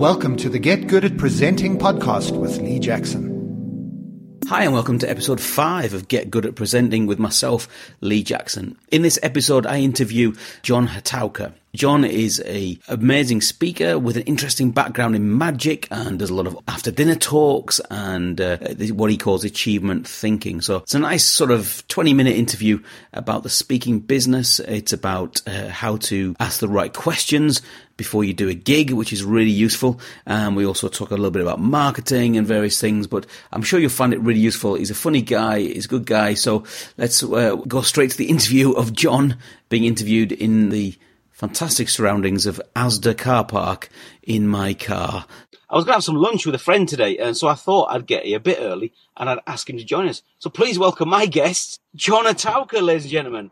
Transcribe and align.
Welcome 0.00 0.38
to 0.38 0.48
the 0.48 0.58
Get 0.58 0.86
Good 0.86 1.04
at 1.04 1.18
Presenting 1.18 1.76
podcast 1.78 2.34
with 2.34 2.56
Lee 2.56 2.78
Jackson. 2.78 4.38
Hi, 4.48 4.64
and 4.64 4.72
welcome 4.72 4.98
to 5.00 5.10
episode 5.10 5.42
five 5.42 5.92
of 5.92 6.08
Get 6.08 6.30
Good 6.30 6.46
at 6.46 6.54
Presenting 6.54 7.04
with 7.04 7.18
myself, 7.18 7.68
Lee 8.00 8.22
Jackson. 8.22 8.78
In 8.90 9.02
this 9.02 9.18
episode, 9.22 9.66
I 9.66 9.80
interview 9.80 10.32
John 10.62 10.88
Hotowka. 10.88 11.52
John 11.74 12.04
is 12.04 12.42
a 12.46 12.78
amazing 12.88 13.42
speaker 13.42 13.96
with 13.96 14.16
an 14.16 14.24
interesting 14.24 14.72
background 14.72 15.14
in 15.14 15.38
magic 15.38 15.86
and 15.90 16.18
does 16.18 16.30
a 16.30 16.34
lot 16.34 16.48
of 16.48 16.58
after 16.66 16.90
dinner 16.90 17.14
talks 17.14 17.80
and 17.90 18.40
uh, 18.40 18.58
what 18.92 19.10
he 19.10 19.16
calls 19.16 19.44
achievement 19.44 20.06
thinking. 20.06 20.60
So 20.62 20.78
it's 20.78 20.94
a 20.94 20.98
nice 20.98 21.24
sort 21.24 21.52
of 21.52 21.86
20 21.86 22.12
minute 22.12 22.36
interview 22.36 22.82
about 23.12 23.44
the 23.44 23.50
speaking 23.50 24.00
business. 24.00 24.58
It's 24.58 24.92
about 24.92 25.42
uh, 25.46 25.68
how 25.68 25.98
to 25.98 26.34
ask 26.40 26.58
the 26.58 26.68
right 26.68 26.92
questions 26.92 27.62
before 27.96 28.24
you 28.24 28.32
do 28.32 28.48
a 28.48 28.54
gig, 28.54 28.90
which 28.90 29.12
is 29.12 29.22
really 29.22 29.50
useful. 29.50 30.00
And 30.26 30.56
we 30.56 30.66
also 30.66 30.88
talk 30.88 31.10
a 31.10 31.14
little 31.14 31.30
bit 31.30 31.42
about 31.42 31.60
marketing 31.60 32.36
and 32.36 32.46
various 32.46 32.80
things, 32.80 33.06
but 33.06 33.26
I'm 33.52 33.62
sure 33.62 33.78
you'll 33.78 33.90
find 33.90 34.12
it 34.12 34.20
really 34.20 34.40
useful. 34.40 34.74
He's 34.74 34.90
a 34.90 34.94
funny 34.94 35.22
guy. 35.22 35.60
He's 35.60 35.84
a 35.84 35.88
good 35.88 36.06
guy. 36.06 36.34
So 36.34 36.64
let's 36.96 37.22
uh, 37.22 37.56
go 37.68 37.82
straight 37.82 38.10
to 38.10 38.18
the 38.18 38.30
interview 38.30 38.72
of 38.72 38.92
John 38.92 39.36
being 39.68 39.84
interviewed 39.84 40.32
in 40.32 40.70
the 40.70 40.96
fantastic 41.44 41.88
surroundings 41.88 42.44
of 42.44 42.60
Asda 42.76 43.16
car 43.16 43.46
park 43.46 43.88
in 44.22 44.46
my 44.46 44.74
car. 44.74 45.24
I 45.70 45.74
was 45.74 45.84
going 45.84 45.92
to 45.92 45.96
have 45.96 46.04
some 46.04 46.16
lunch 46.16 46.44
with 46.44 46.54
a 46.54 46.58
friend 46.58 46.86
today, 46.86 47.16
and 47.16 47.34
so 47.34 47.48
I 47.48 47.54
thought 47.54 47.86
I'd 47.90 48.06
get 48.06 48.26
here 48.26 48.36
a 48.36 48.40
bit 48.40 48.58
early 48.60 48.92
and 49.16 49.30
I'd 49.30 49.38
ask 49.46 49.70
him 49.70 49.78
to 49.78 49.84
join 49.84 50.06
us. 50.06 50.22
So 50.38 50.50
please 50.50 50.78
welcome 50.78 51.08
my 51.08 51.24
guest, 51.24 51.80
John 51.94 52.26
Hotowka, 52.26 52.82
ladies 52.82 53.04
and 53.04 53.12
gentlemen. 53.12 53.50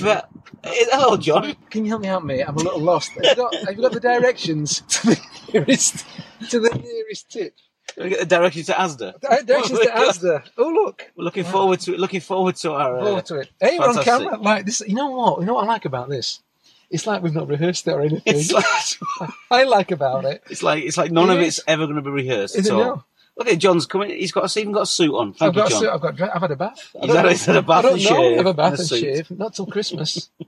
But, 0.00 0.30
uh, 0.64 0.70
hello, 0.72 1.18
John. 1.18 1.54
Can 1.68 1.84
you 1.84 1.90
help 1.90 2.00
me 2.00 2.08
out, 2.08 2.24
mate? 2.24 2.42
I'm 2.42 2.56
a 2.56 2.60
little 2.60 2.80
lost. 2.80 3.10
Have 3.10 3.24
you 3.24 3.34
got, 3.36 3.54
have 3.54 3.76
you 3.76 3.82
got 3.82 3.92
the 3.92 4.00
directions 4.00 4.80
to 4.88 5.06
the 5.08 5.20
nearest 5.52 6.06
to 6.48 6.58
the 6.58 6.70
nearest 6.70 7.30
tip? 7.30 7.54
We 7.98 8.08
get 8.08 8.18
the 8.20 8.26
directions 8.26 8.66
to 8.66 8.72
Asda? 8.72 9.20
Di- 9.20 9.42
Directions 9.42 9.78
to 9.80 9.86
Asda. 9.94 10.42
Oh 10.56 10.68
look, 10.70 11.12
We're 11.16 11.24
looking 11.24 11.44
forward 11.44 11.80
to 11.80 11.92
it. 11.94 12.00
Looking 12.00 12.20
forward 12.20 12.56
to 12.56 12.72
our. 12.72 12.98
Uh, 12.98 13.04
forward 13.04 13.26
to 13.26 13.40
it. 13.40 13.50
Hey, 13.60 13.78
we're 13.78 13.88
on 13.88 14.02
camera. 14.02 14.38
Like 14.38 14.64
this. 14.66 14.80
You 14.86 14.94
know 14.94 15.10
what? 15.10 15.40
You 15.40 15.46
know 15.46 15.54
what 15.54 15.64
I 15.64 15.66
like 15.68 15.84
about 15.84 16.08
this? 16.08 16.42
It's 16.90 17.06
like 17.06 17.22
we've 17.22 17.34
not 17.34 17.48
rehearsed 17.48 17.86
it 17.88 17.92
or 17.92 18.00
anything. 18.00 18.22
It's 18.26 18.52
like, 18.52 19.30
I 19.50 19.64
like 19.64 19.90
about 19.90 20.24
it. 20.24 20.42
it's 20.50 20.62
like 20.62 20.84
it's 20.84 20.96
like 20.96 21.10
none 21.10 21.30
of 21.30 21.38
it's 21.40 21.58
is. 21.58 21.64
ever 21.66 21.84
going 21.86 21.96
to 21.96 22.02
be 22.02 22.10
rehearsed. 22.10 22.56
Is 22.56 22.66
it 22.66 22.68
so 22.68 22.78
now? 22.78 23.04
look 23.36 23.48
at 23.48 23.58
John's 23.58 23.86
coming. 23.86 24.10
He's 24.10 24.32
got 24.32 24.54
a, 24.54 24.60
even 24.60 24.72
got 24.72 24.82
a 24.82 24.86
suit 24.86 25.14
on. 25.14 25.32
Thank 25.34 25.50
I've 25.50 25.54
you, 25.56 25.60
got, 25.62 25.66
a 25.66 25.70
John. 25.70 25.80
suit, 25.80 25.90
I've 25.90 26.16
got, 26.18 26.34
I've 26.36 26.40
had 26.42 26.50
a 26.52 26.56
bath. 26.56 26.94
I 26.94 26.98
He's 27.00 27.06
don't 27.08 27.16
had- 27.16 27.28
he's 27.32 27.44
had 27.46 27.56
a 27.56 27.62
bath 27.62 27.78
I 27.78 27.82
don't 27.82 27.92
and 27.94 28.04
know. 28.04 28.08
shave 28.16 28.36
Have 28.38 28.46
a 28.46 28.54
bath 28.54 28.72
a 28.72 28.76
and 28.78 28.88
suit. 28.88 29.00
shave. 29.00 29.30
Not 29.32 29.54
till 29.54 29.66
Christmas. 29.66 30.30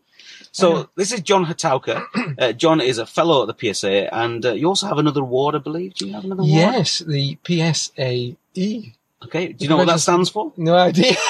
So 0.50 0.88
this 0.96 1.12
is 1.12 1.20
John 1.20 1.44
Hotowka. 1.44 2.04
Uh, 2.38 2.52
John 2.52 2.80
is 2.80 2.98
a 2.98 3.04
fellow 3.06 3.46
at 3.48 3.54
the 3.58 3.74
PSA, 3.74 4.12
and 4.14 4.44
uh, 4.46 4.52
you 4.52 4.66
also 4.68 4.86
have 4.86 4.98
another 4.98 5.20
award, 5.22 5.54
I 5.56 5.58
believe. 5.58 5.94
Do 5.94 6.06
you 6.06 6.14
have 6.14 6.24
another 6.24 6.40
award? 6.42 6.54
yes, 6.54 7.00
the 7.00 7.36
PSAE. 7.44 8.36
Okay. 9.24 9.52
Do 9.52 9.64
you 9.64 9.68
know 9.68 9.76
what 9.76 9.88
that 9.88 10.00
stands 10.00 10.30
for? 10.30 10.52
No 10.56 10.74
idea. 10.74 11.14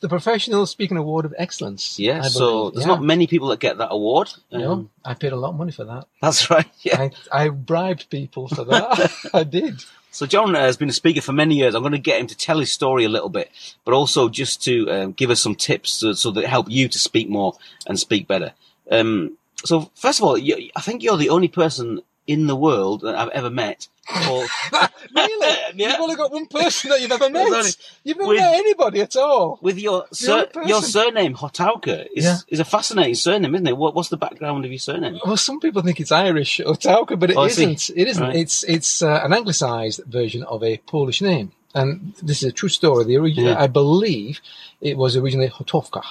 the 0.00 0.08
Professional 0.08 0.66
Speaking 0.66 0.96
Award 0.96 1.24
of 1.24 1.34
Excellence. 1.38 1.98
Yeah. 1.98 2.22
So 2.22 2.70
there's 2.70 2.84
Yeah. 2.86 2.92
not 2.94 3.02
many 3.02 3.26
people 3.26 3.48
that 3.48 3.60
get 3.60 3.78
that 3.78 3.88
award. 3.90 4.30
No, 4.52 4.72
Um, 4.72 4.90
I 5.04 5.14
paid 5.14 5.32
a 5.32 5.36
lot 5.36 5.50
of 5.50 5.56
money 5.56 5.72
for 5.72 5.84
that. 5.84 6.06
That's 6.22 6.50
right. 6.50 6.66
Yeah. 6.82 7.08
I, 7.32 7.44
I 7.44 7.48
bribed 7.48 8.10
people 8.10 8.48
for 8.48 8.64
that. 8.64 9.10
I 9.34 9.44
did. 9.44 9.84
So 10.10 10.26
John 10.26 10.56
uh, 10.56 10.60
has 10.60 10.76
been 10.76 10.88
a 10.88 10.92
speaker 10.92 11.20
for 11.20 11.32
many 11.32 11.56
years. 11.56 11.74
I'm 11.74 11.82
going 11.82 11.92
to 11.92 11.98
get 11.98 12.20
him 12.20 12.26
to 12.28 12.36
tell 12.36 12.58
his 12.58 12.72
story 12.72 13.04
a 13.04 13.08
little 13.08 13.28
bit, 13.28 13.50
but 13.84 13.92
also 13.94 14.28
just 14.28 14.62
to 14.64 14.90
um, 14.90 15.12
give 15.12 15.30
us 15.30 15.40
some 15.40 15.54
tips 15.54 15.90
so, 15.90 16.12
so 16.14 16.30
that 16.32 16.46
help 16.46 16.66
you 16.70 16.88
to 16.88 16.98
speak 16.98 17.28
more 17.28 17.54
and 17.86 17.98
speak 17.98 18.26
better. 18.26 18.52
Um, 18.90 19.36
so 19.64 19.90
first 19.94 20.18
of 20.20 20.24
all, 20.24 20.38
you, 20.38 20.70
I 20.74 20.80
think 20.80 21.02
you're 21.02 21.16
the 21.18 21.28
only 21.30 21.48
person 21.48 22.00
in 22.28 22.46
the 22.46 22.54
world 22.54 23.00
that 23.00 23.16
I've 23.16 23.30
ever 23.30 23.50
met. 23.50 23.88
called- 24.06 24.48
Really? 25.14 25.56
Yeah. 25.74 25.92
You've 25.92 26.00
only 26.00 26.16
got 26.16 26.32
one 26.32 26.46
person 26.46 26.90
that 26.90 27.00
you've 27.00 27.12
ever 27.12 27.28
There's 27.28 27.46
only- 27.46 27.58
met. 27.62 27.76
You've 28.04 28.18
never 28.18 28.28
with- 28.28 28.38
met 28.40 28.54
anybody 28.54 29.00
at 29.00 29.16
all. 29.16 29.58
with 29.62 29.78
your 29.78 30.06
sur- 30.12 30.48
your 30.66 30.82
surname 30.82 31.34
Hotowka 31.34 32.06
is 32.14 32.24
Yeah. 32.24 32.36
is 32.48 32.60
a 32.60 32.64
fascinating 32.64 33.14
surname, 33.14 33.54
isn't 33.54 33.66
it? 33.66 33.76
What, 33.76 33.94
what's 33.94 34.08
the 34.10 34.16
background 34.16 34.64
of 34.64 34.70
your 34.70 34.78
surname? 34.78 35.18
Well, 35.24 35.36
some 35.36 35.58
people 35.60 35.82
think 35.82 36.00
it's 36.00 36.12
Irish 36.12 36.60
or 36.60 36.74
Tauka, 36.74 37.18
but 37.18 37.30
it 37.30 37.36
Oh, 37.36 37.42
I 37.42 37.48
see. 37.48 37.66
not 37.66 37.90
It 37.90 38.08
isn't. 38.08 38.22
Right. 38.22 38.36
It's 38.36 38.62
it's 38.64 39.02
uh, 39.02 39.20
an 39.24 39.32
anglicised 39.32 40.00
version 40.06 40.42
of 40.44 40.62
a 40.62 40.78
Polish 40.94 41.20
name, 41.22 41.52
and 41.74 42.14
this 42.22 42.42
is 42.42 42.48
a 42.48 42.52
true 42.60 42.68
story. 42.80 43.04
The 43.04 43.16
original, 43.16 43.50
Yeah. 43.50 43.62
I 43.62 43.66
believe, 43.68 44.40
it 44.80 44.96
was 44.96 45.16
originally 45.16 45.48
Hotowka. 45.50 46.02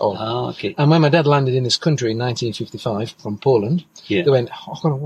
Oh. 0.00 0.16
Oh, 0.18 0.48
okay. 0.50 0.74
And 0.78 0.90
when 0.90 1.00
my 1.02 1.08
dad 1.08 1.26
landed 1.26 1.54
in 1.54 1.64
this 1.64 1.76
country 1.76 2.10
in 2.10 2.18
1955 2.18 3.12
from 3.22 3.38
Poland, 3.38 3.84
Yeah. 4.06 4.22
they 4.24 4.30
went, 4.30 4.50
oh, 4.52 4.72
I'm 4.74 4.82
going 4.82 4.98
to 4.98 5.04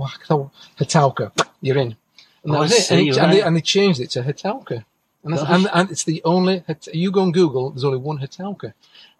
Hotowka. 0.79 1.33
You're 1.61 1.79
in. 1.79 1.97
And 2.45 2.55
that 2.55 2.59
Oh, 2.59 2.63
it. 2.73 2.91
And, 2.91 3.09
it- 3.09 3.19
and, 3.19 3.33
they, 3.33 3.43
and 3.43 3.57
they 3.57 3.61
changed 3.61 4.01
it 4.01 4.11
to 4.11 4.23
Hotowka. 4.23 4.85
And, 5.23 5.35
and, 5.39 5.69
and 5.75 5.91
it's 5.91 6.05
the 6.05 6.23
only, 6.25 6.65
you 6.93 7.11
go 7.11 7.21
on 7.21 7.33
Google, 7.33 7.71
there's 7.71 7.85
only 7.85 7.99
one 7.99 8.19
Hotowka. 8.19 8.73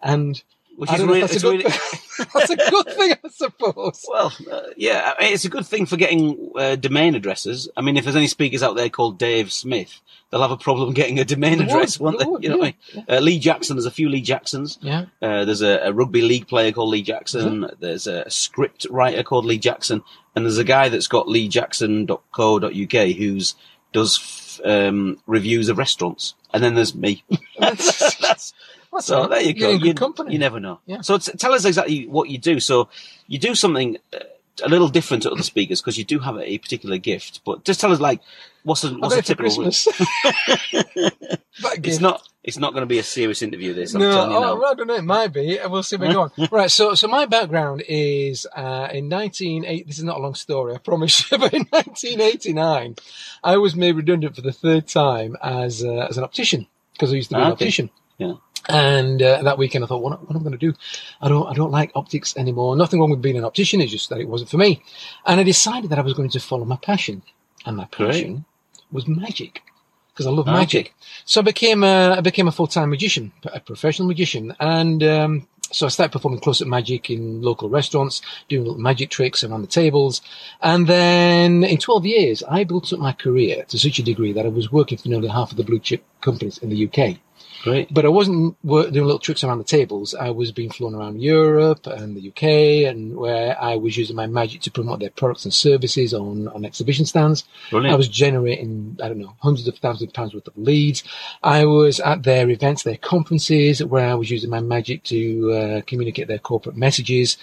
And 0.03 0.43
Which 0.81 0.89
I 0.89 0.95
is 0.95 1.05
really, 1.05 1.21
that's, 1.21 1.43
a 1.43 1.47
really 1.47 1.63
good 1.63 1.73
thing. 1.73 2.27
that's 2.35 2.51
a 2.51 2.57
good 2.57 2.87
thing, 2.87 3.13
I 3.23 3.29
suppose. 3.29 4.07
well, 4.09 4.33
uh, 4.51 4.63
yeah. 4.79 5.13
It's 5.21 5.45
a 5.45 5.51
good 5.51 5.67
thing 5.67 5.85
for 5.85 5.99
getting 5.99 6.53
uh, 6.57 6.77
domain 6.77 7.15
addresses. 7.15 7.69
I 7.77 7.83
mean, 7.83 7.99
if 7.99 8.05
there's 8.05 8.17
any 8.17 8.29
speakers 8.29 8.63
out 8.63 8.77
there 8.77 8.89
called 8.89 9.19
Dave 9.19 9.53
Smith, 9.53 10.01
they'll 10.31 10.41
have 10.41 10.51
a 10.51 10.57
problem 10.57 10.95
getting 10.95 11.19
a 11.19 11.25
domain 11.27 11.59
They 11.59 11.65
would, 11.65 11.71
address, 11.71 12.01
won't 12.01 12.19
they 12.19 12.25
would, 12.25 12.43
you 12.43 12.49
know 12.49 12.57
what 12.57 12.75
yeah, 12.95 12.95
I 12.95 12.97
mean? 12.97 13.05
Uh, 13.11 13.21
Lee 13.21 13.39
Jackson. 13.39 13.77
There's 13.77 13.85
a 13.85 13.91
few 13.91 14.09
Lee 14.09 14.23
Jacksons. 14.23 14.79
Yeah. 14.81 15.05
Uh, 15.21 15.45
there's 15.45 15.61
a, 15.61 15.81
a 15.89 15.93
rugby 15.93 16.23
league 16.23 16.49
player 16.49 16.73
called 16.73 16.89
Lee 16.89 17.03
Jackson. 17.03 17.67
There's 17.79 18.07
a 18.07 18.31
script 18.31 18.87
writer 18.89 19.23
called 19.23 19.45
Lee 19.45 19.59
Jackson, 19.59 20.03
and 20.35 20.47
there's 20.47 20.57
a 20.57 20.65
guy 20.65 20.89
that's 20.89 21.09
got 21.09 21.27
leejackson.co.uk 21.27 23.17
who's 23.17 23.55
does 23.93 24.19
f- 24.19 24.61
um, 24.65 25.19
reviews 25.27 25.69
of 25.69 25.77
restaurants. 25.79 26.35
And 26.55 26.63
then 26.63 26.75
there's 26.75 26.95
me. 26.95 27.23
That's- 27.59 28.17
That's 28.21 28.55
so 28.99 29.17
all 29.17 29.21
right. 29.23 29.31
there 29.31 29.43
you 29.43 29.55
go. 29.55 29.61
You're 29.67 29.71
in 29.75 29.79
good 29.79 29.87
You, 29.89 29.95
company. 29.95 30.33
you 30.33 30.39
never 30.39 30.59
know. 30.61 30.81
Yeah. 30.87 31.01
So 31.03 31.19
t- 31.19 31.33
tell 31.33 31.53
us 31.55 31.65
exactly 31.65 32.07
what 32.07 32.29
you 32.29 32.39
do. 32.39 32.59
So 32.61 32.89
you 33.29 33.39
do 33.39 33.55
something 33.55 33.97
uh, 34.13 34.19
a 34.65 34.69
little 34.69 34.89
different 34.89 35.23
to 35.23 35.31
other 35.31 35.43
speakers 35.43 35.81
because 35.81 35.97
you 35.97 36.05
do 36.05 36.19
have 36.19 36.37
a 36.39 36.59
particular 36.59 36.99
gift. 36.99 37.41
But 37.45 37.65
just 37.65 37.81
tell 37.81 37.93
us 37.93 38.01
like 38.01 38.21
what's 38.65 38.83
a, 38.85 38.91
what's 38.95 39.15
a 39.17 39.23
typical. 39.23 39.71
It's 41.63 42.01
not. 42.01 42.27
It's 42.43 42.57
not 42.57 42.73
going 42.73 42.83
to 42.83 42.87
be 42.87 42.99
a 42.99 43.03
serious 43.03 43.43
interview. 43.43 43.75
This. 43.75 43.95
I'm 43.95 44.01
no, 44.01 44.11
telling 44.13 44.31
you 44.31 44.37
oh. 44.39 44.65
I 44.65 44.75
don't 44.75 44.87
know. 44.87 44.95
It 44.95 45.05
might 45.05 45.29
be. 45.29 45.59
We'll 45.67 45.83
see 45.83 45.97
where 45.97 46.09
we 46.09 46.15
go 46.15 46.23
on. 46.23 46.31
Right. 46.51 46.71
So, 46.71 46.95
so 46.95 47.07
my 47.07 47.27
background 47.27 47.83
is 47.87 48.47
uh, 48.57 48.89
in 48.93 49.11
1980. 49.11 49.83
This 49.85 49.99
is 49.99 50.05
not 50.05 50.17
a 50.17 50.21
long 50.21 50.35
story, 50.35 50.75
I 50.75 50.79
promise 50.79 51.31
you. 51.31 51.37
But 51.39 51.53
in 51.53 51.67
1989, 51.69 52.97
I 53.45 53.57
was 53.59 53.77
made 53.77 53.95
redundant 53.95 54.37
for 54.37 54.41
the 54.43 54.53
third 54.53 54.89
time 54.89 55.37
as 55.43 55.85
uh, 55.85 56.07
as 56.09 56.17
an 56.17 56.25
optician 56.25 56.67
because 56.95 57.13
I 57.13 57.17
used 57.17 57.29
to 57.31 57.35
be 57.37 57.41
an 57.41 57.47
Okay. 57.49 57.53
optician. 57.53 57.91
Yeah. 58.17 58.35
And 58.69 59.23
uh, 59.23 59.43
that 59.43 59.59
weekend, 59.59 59.85
I 59.85 59.87
thought, 59.87 60.03
what, 60.03 60.21
what 60.23 60.31
am 60.31 60.37
I 60.37 60.41
going 60.41 60.53
to 60.53 60.59
do? 60.59 60.75
I 61.21 61.29
don't, 61.29 61.47
I 61.49 61.55
don't 61.55 61.71
like 61.71 61.91
optics 61.95 62.37
anymore. 62.37 62.77
Nothing 62.77 63.01
wrong 63.01 63.11
with 63.11 63.23
being 63.23 63.37
an 63.39 63.45
optician. 63.45 63.81
It's 63.81 63.91
just 63.91 64.11
that 64.11 64.21
it 64.21 64.29
wasn't 64.29 64.51
for 64.51 64.59
me. 64.59 64.83
And 65.27 65.41
I 65.41 65.43
decided 65.45 65.91
that 65.91 65.99
I 65.99 66.03
was 66.03 66.15
going 66.15 66.31
to 66.31 66.41
follow 66.41 66.65
my 66.65 66.77
passion, 66.77 67.23
and 67.67 67.77
my 67.77 67.87
Great. 67.91 68.09
passion 68.09 68.45
was 68.93 69.09
magic 69.09 69.63
because 70.13 70.27
I 70.27 70.31
love 70.31 70.47
Okay. 70.47 70.53
magic. 70.53 70.95
So 71.25 71.41
I 71.41 71.45
became 71.45 71.83
a, 71.83 72.17
I 72.19 72.21
became 72.21 72.49
a 72.49 72.53
full 72.53 72.67
time 72.67 72.91
magician, 72.91 73.33
a 73.45 73.61
professional 73.61 74.09
magician, 74.09 74.55
and 74.61 75.03
um, 75.03 75.49
so 75.73 75.87
I 75.87 75.89
started 75.89 76.13
performing 76.13 76.41
close 76.41 76.61
up 76.61 76.69
magic 76.69 77.11
in 77.11 77.43
local 77.43 77.69
restaurants, 77.69 78.21
doing 78.49 78.65
little 78.65 78.81
magic 78.81 79.11
tricks 79.11 79.43
around 79.45 79.63
the 79.63 79.69
tables, 79.69 80.21
and 80.61 80.87
then 80.87 81.65
in 81.65 81.79
12 81.79 82.07
years, 82.07 82.43
I 82.43 82.65
built 82.65 82.93
up 82.93 82.99
my 82.99 83.13
career 83.13 83.65
to 83.69 83.79
such 83.79 83.99
a 83.99 84.03
degree 84.03 84.33
that 84.33 84.45
I 84.45 84.49
was 84.49 84.71
working 84.71 84.99
for 84.99 85.09
nearly 85.09 85.29
half 85.29 85.51
of 85.53 85.57
the 85.57 85.65
blue 85.65 85.79
chip 85.79 86.05
companies 86.21 86.59
in 86.59 86.69
the 86.71 86.87
UK. 86.87 87.19
Great. 87.63 87.93
But 87.93 88.07
I 88.07 88.09
wasn't 88.09 88.57
doing 88.63 88.93
little 88.93 89.19
tricks 89.19 89.45
around 89.45 89.59
the 89.59 89.65
tables. 89.65 90.15
I 90.15 90.31
was 90.31 90.51
being 90.51 90.71
flown 90.71 90.95
around 90.95 91.21
Europe 91.21 91.87
and 91.87 92.17
the 92.17 92.29
UK, 92.29 92.89
and 92.91 93.17
where 93.17 93.61
I 93.61 93.77
was 93.77 93.97
using 93.99 94.17
my 94.17 94.27
magic 94.27 94.63
to 94.63 94.71
promote 94.71 95.01
their 95.01 95.11
products 95.11 95.45
and 95.45 95.53
services 95.53 96.15
on, 96.15 96.49
on 96.49 96.65
exhibition 96.65 97.05
stands. 97.05 97.45
Brilliant. 97.69 97.93
I 97.93 97.97
was 97.97 98.09
generating, 98.09 98.99
I 99.03 99.09
don't 99.09 99.19
know, 99.19 99.35
hundreds 99.41 99.69
of 99.69 99.77
thousands 99.77 100.09
of 100.09 100.15
pounds 100.15 100.33
worth 100.33 100.47
of 100.47 100.57
leads. 100.57 101.05
I 101.43 101.67
was 101.67 102.01
at 102.01 102.23
their 102.23 102.49
events, 102.49 102.83
their 102.83 102.97
conferences, 102.97 103.85
where 103.85 104.09
I 104.09 104.15
was 104.15 104.31
using 104.31 104.49
my 104.49 104.61
magic 104.61 105.05
to 105.05 105.53
uh, 105.53 105.81
communicate 105.87 106.29
their 106.29 106.39
corporate 106.39 106.77
messages. 106.77 107.37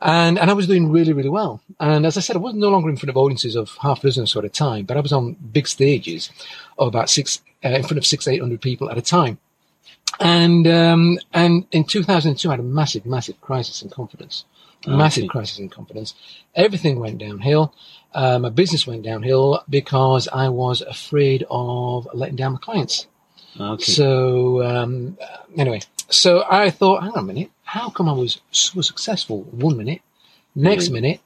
And, 0.00 0.38
and 0.38 0.50
I 0.50 0.54
was 0.54 0.66
doing 0.66 0.90
really, 0.90 1.12
really 1.12 1.28
well. 1.28 1.60
And 1.78 2.06
as 2.06 2.16
I 2.16 2.20
said, 2.20 2.36
I 2.36 2.40
was 2.40 2.54
no 2.54 2.70
longer 2.70 2.88
in 2.88 2.96
front 2.96 3.10
of 3.10 3.16
audiences 3.16 3.54
of 3.54 3.76
half 3.82 3.98
a 4.00 4.02
dozen 4.08 4.24
or 4.24 4.26
so 4.26 4.38
at 4.38 4.46
a 4.46 4.48
time, 4.48 4.86
but 4.86 4.96
I 4.96 5.00
was 5.00 5.12
on 5.12 5.34
big 5.34 5.68
stages 5.68 6.30
of 6.78 6.88
about 6.88 7.10
six, 7.10 7.42
uh, 7.64 7.68
in 7.68 7.82
front 7.82 7.98
of 7.98 8.06
six, 8.06 8.26
eight 8.28 8.40
hundred 8.40 8.60
people 8.60 8.90
at 8.90 8.98
a 8.98 9.02
time. 9.02 9.38
And, 10.18 10.66
um, 10.66 11.18
and 11.32 11.66
in 11.72 11.84
2002, 11.84 12.48
I 12.48 12.52
had 12.52 12.60
a 12.60 12.62
massive, 12.64 13.06
massive 13.06 13.40
crisis 13.40 13.82
in 13.82 13.88
confidence. 13.90 14.44
Massive 14.86 15.24
Okay. 15.24 15.28
crisis 15.28 15.58
in 15.58 15.68
confidence. 15.68 16.14
Everything 16.54 16.98
went 17.00 17.18
downhill. 17.18 17.74
Uh, 18.14 18.38
my 18.38 18.48
business 18.48 18.86
went 18.86 19.02
downhill 19.02 19.62
because 19.68 20.26
I 20.28 20.48
was 20.48 20.80
afraid 20.80 21.44
of 21.50 22.08
letting 22.12 22.36
down 22.36 22.52
my 22.54 22.58
clients. 22.58 23.06
Okay. 23.58 23.82
So 23.84 24.62
um, 24.62 25.16
anyway, 25.56 25.80
so 26.08 26.44
I 26.50 26.70
thought, 26.70 27.02
hang 27.02 27.12
on 27.12 27.18
a 27.18 27.22
minute, 27.22 27.50
how 27.64 27.90
come 27.90 28.08
I 28.08 28.12
was 28.12 28.40
so 28.50 28.80
successful 28.80 29.42
one 29.50 29.76
minute, 29.76 30.00
next 30.54 30.88
Really? 30.88 31.00
minute 31.00 31.20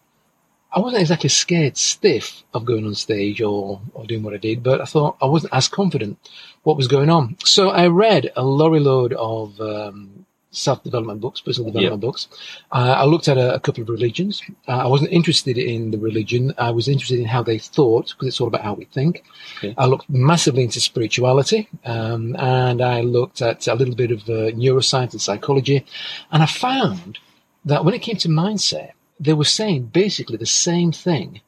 I 0.75 0.81
wasn't 0.81 1.03
exactly 1.03 1.29
scared 1.29 1.76
stiff 1.76 2.43
of 2.53 2.65
going 2.65 2.85
on 2.85 2.94
stage 2.94 3.41
or, 3.41 3.81
or 3.94 4.05
doing 4.06 4.23
what 4.23 4.35
I 4.35 4.38
did, 4.38 4.62
but 4.62 4.81
I 4.81 4.85
thought 4.85 5.17
I 5.23 5.26
wasn't 5.26 5.55
as 5.55 5.69
confident 5.69 6.19
what 6.65 6.76
was 6.76 6.88
going 6.88 7.11
on. 7.11 7.37
So 7.44 7.71
I 7.71 7.87
read 7.87 8.32
a 8.35 8.44
lorry 8.44 8.81
load 8.81 9.12
of 9.12 9.61
um, 9.61 10.26
self-development 10.50 11.21
books, 11.21 11.41
personal 11.41 11.71
development 11.71 12.00
books. 12.00 12.29
Uh, 12.73 12.94
I 12.99 13.05
looked 13.05 13.29
at 13.29 13.38
a, 13.38 13.55
a 13.55 13.61
couple 13.61 13.82
of 13.82 13.88
religions. 13.88 14.43
Uh, 14.67 14.79
I 14.79 14.87
wasn't 14.87 15.12
interested 15.12 15.59
in 15.59 15.91
the 15.91 15.99
religion. 15.99 16.55
I 16.59 16.71
was 16.71 16.88
interested 16.88 17.19
in 17.19 17.27
how 17.27 17.43
they 17.43 17.59
thought 17.59 18.09
because 18.09 18.29
it's 18.29 18.41
all 18.41 18.49
about 18.49 18.62
how 18.62 18.75
we 18.75 18.87
think. 18.87 19.23
Okay. 19.59 19.75
I 19.77 19.87
looked 19.87 20.09
massively 20.09 20.62
into 20.65 20.81
spirituality, 20.81 21.69
um, 21.85 22.35
and 22.37 22.82
I 22.82 23.00
looked 23.03 23.43
at 23.43 23.67
a 23.69 23.75
little 23.75 23.94
bit 23.94 24.11
of 24.11 24.20
uh, 24.23 24.50
neuroscience 24.53 25.12
and 25.12 25.20
psychology, 25.20 25.85
and 26.32 26.43
I 26.43 26.47
found 26.47 27.19
that 27.65 27.85
when 27.85 27.94
it 27.94 28.03
came 28.03 28.17
to 28.17 28.29
mindset, 28.29 28.93
they 29.20 29.32
were 29.32 29.44
saying 29.44 29.87
basically 29.87 30.37
the 30.37 30.46
same 30.46 30.93
thing. 30.93 31.40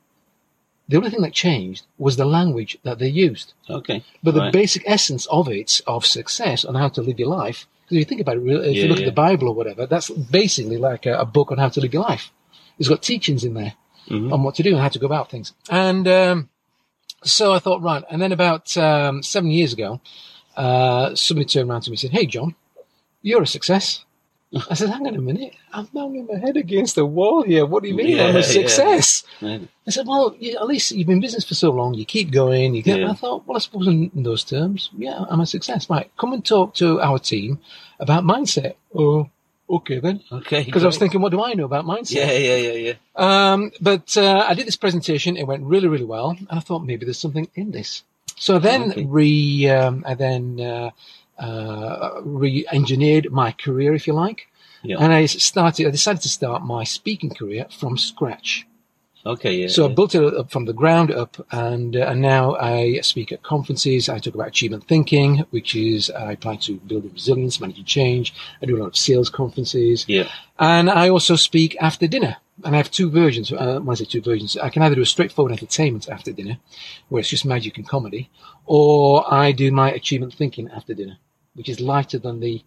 The 0.88 0.96
only 0.96 1.10
thing 1.10 1.22
that 1.22 1.32
changed 1.32 1.84
was 1.98 2.16
the 2.16 2.24
language 2.24 2.78
that 2.84 2.98
they 3.00 3.08
used. 3.08 3.54
Okay. 3.68 4.04
But 4.22 4.34
the 4.34 4.40
Right. 4.40 4.52
basic 4.52 4.84
essence 4.86 5.26
of 5.26 5.48
it, 5.48 5.80
of 5.86 6.06
success 6.06 6.64
on 6.64 6.76
how 6.76 6.88
to 6.90 7.02
live 7.02 7.18
your 7.18 7.28
life, 7.28 7.66
because 7.84 7.96
if 7.96 7.98
you 8.00 8.04
think 8.04 8.20
about 8.20 8.36
it, 8.36 8.40
really, 8.40 8.68
if 8.70 8.76
Yeah, 8.76 8.82
you 8.84 8.88
look 8.88 8.98
yeah. 9.00 9.06
at 9.06 9.10
the 9.14 9.22
Bible 9.28 9.48
or 9.48 9.54
whatever, 9.54 9.84
that's 9.86 10.10
basically 10.10 10.78
like 10.78 11.04
a, 11.06 11.18
a 11.18 11.24
book 11.24 11.50
on 11.50 11.58
how 11.58 11.68
to 11.70 11.80
live 11.80 11.92
your 11.92 12.02
life. 12.04 12.30
It's 12.78 12.88
got 12.88 13.02
teachings 13.02 13.42
in 13.44 13.54
there 13.54 13.74
Mhm. 14.08 14.32
on 14.32 14.42
what 14.44 14.54
to 14.56 14.62
do 14.62 14.70
and 14.70 14.80
how 14.80 14.88
to 14.88 14.98
go 15.00 15.06
about 15.06 15.28
things. 15.30 15.52
And 15.68 16.06
um, 16.06 16.48
so 17.24 17.52
I 17.52 17.58
thought, 17.58 17.82
right. 17.82 18.04
And 18.08 18.22
then 18.22 18.30
about 18.30 18.76
um, 18.76 19.22
seven 19.24 19.50
years 19.50 19.72
ago, 19.72 20.00
uh, 20.56 21.14
somebody 21.16 21.46
turned 21.46 21.68
around 21.68 21.82
to 21.82 21.90
me 21.90 21.94
and 21.94 22.00
said, 22.00 22.12
"Hey, 22.12 22.26
John, 22.26 22.54
you're 23.22 23.42
a 23.42 23.46
success." 23.46 24.04
I 24.70 24.74
said, 24.74 24.90
"Hang 24.90 25.06
on 25.06 25.14
a 25.14 25.20
minute, 25.20 25.54
I'm 25.72 25.86
banging 25.92 26.26
my 26.26 26.38
head 26.38 26.56
against 26.56 26.94
the 26.94 27.04
wall 27.06 27.42
here. 27.42 27.64
What 27.66 27.82
do 27.82 27.88
you 27.88 27.94
mean 27.94 28.16
Yeah, 28.16 28.24
I'm 28.26 28.36
a 28.36 28.42
success?" 28.42 29.24
Yeah. 29.40 29.58
I 29.86 29.90
said, 29.90 30.06
well, 30.06 30.34
you, 30.38 30.56
at 30.56 30.66
least 30.66 30.90
you've 30.92 31.06
been 31.06 31.16
in 31.16 31.20
business 31.20 31.44
for 31.46 31.54
so 31.54 31.70
long, 31.70 31.94
you 31.94 32.04
keep 32.04 32.30
going. 32.32 32.74
You 32.74 32.82
get, 32.82 32.98
Yeah. 33.00 33.10
I 33.10 33.14
thought, 33.14 33.46
well, 33.46 33.56
I 33.56 33.60
suppose 33.60 33.86
in, 33.86 34.10
in 34.16 34.22
those 34.24 34.42
terms, 34.44 34.90
yeah, 34.96 35.24
I'm 35.30 35.40
a 35.40 35.46
success. 35.46 35.88
Right, 35.88 36.10
come 36.18 36.32
and 36.32 36.44
talk 36.44 36.74
to 36.74 37.00
our 37.00 37.18
team 37.18 37.60
about 38.00 38.24
mindset. 38.24 38.74
Oh, 38.94 39.30
okay 39.70 40.00
then. 40.00 40.22
Okay. 40.32 40.64
Because 40.64 40.82
I 40.82 40.86
was 40.86 40.98
thinking, 40.98 41.20
what 41.20 41.30
do 41.30 41.42
I 41.42 41.54
know 41.54 41.64
about 41.64 41.84
mindset? 41.84 42.16
Yeah, 42.16 42.32
yeah, 42.32 42.56
yeah, 42.56 42.72
yeah. 42.72 42.94
Um, 43.52 43.70
but 43.80 44.16
uh, 44.16 44.44
I 44.48 44.54
did 44.54 44.66
this 44.66 44.76
presentation. 44.76 45.36
It 45.36 45.46
went 45.46 45.62
really, 45.64 45.88
really 45.88 46.04
well, 46.04 46.30
and 46.30 46.48
I 46.50 46.60
thought 46.60 46.80
maybe 46.84 47.04
there's 47.04 47.18
something 47.18 47.48
in 47.54 47.70
this. 47.70 48.02
So 48.38 48.56
I 48.56 48.58
then 48.58 48.90
Okay. 48.90 49.04
re, 49.04 49.68
um, 49.70 50.04
I 50.06 50.14
then 50.14 50.60
uh, 50.60 50.90
uh, 51.38 52.20
re-engineered 52.22 53.30
my 53.32 53.52
career, 53.52 53.94
if 53.94 54.06
you 54.06 54.12
like, 54.12 54.48
Yeah. 54.82 54.96
and 55.00 55.12
I 55.12 55.26
started. 55.26 55.86
I 55.86 55.90
decided 55.90 56.22
to 56.22 56.28
start 56.28 56.62
my 56.64 56.84
speaking 56.84 57.30
career 57.30 57.66
from 57.70 57.98
scratch. 57.98 58.66
Okay, 59.24 59.54
yeah. 59.62 59.68
So 59.68 59.86
I 59.86 59.88
built 59.92 60.14
it 60.14 60.22
up 60.22 60.52
from 60.52 60.66
the 60.66 60.72
ground 60.72 61.10
up, 61.10 61.44
and 61.50 61.96
uh, 61.96 62.06
and 62.10 62.20
now 62.20 62.54
I 62.54 63.00
speak 63.00 63.32
at 63.32 63.42
conferences. 63.42 64.08
I 64.08 64.18
talk 64.20 64.34
about 64.36 64.46
achievement 64.48 64.84
thinking, 64.86 65.38
which 65.50 65.74
is 65.74 66.10
I 66.10 66.32
apply 66.32 66.56
to 66.66 66.76
building 66.76 67.10
resilience, 67.12 67.60
managing 67.60 67.86
change. 67.86 68.32
I 68.62 68.66
do 68.66 68.76
a 68.76 68.78
lot 68.82 68.86
of 68.86 68.96
sales 68.96 69.28
conferences, 69.28 70.04
Yeah. 70.06 70.28
and 70.60 70.88
I 70.88 71.08
also 71.08 71.34
speak 71.36 71.76
after 71.80 72.06
dinner. 72.06 72.36
And 72.64 72.74
I 72.74 72.78
have 72.78 72.90
two 72.90 73.10
versions. 73.10 73.52
Uh, 73.52 73.80
when 73.82 73.90
I 73.94 73.98
say 73.98 74.06
two 74.06 74.22
versions, 74.22 74.56
I 74.56 74.70
can 74.70 74.80
either 74.82 74.94
do 74.94 75.02
a 75.02 75.06
straightforward 75.06 75.52
entertainment 75.52 76.08
after 76.08 76.32
dinner, 76.32 76.56
where 77.08 77.20
it's 77.20 77.28
just 77.28 77.44
magic 77.44 77.76
and 77.76 77.86
comedy, 77.86 78.30
or 78.64 79.24
I 79.30 79.52
do 79.52 79.70
my 79.72 79.90
achievement 79.92 80.32
thinking 80.34 80.70
after 80.70 80.94
dinner, 80.94 81.18
which 81.56 81.68
is 81.68 81.80
lighter 81.80 82.18
than 82.18 82.40
the 82.40 82.62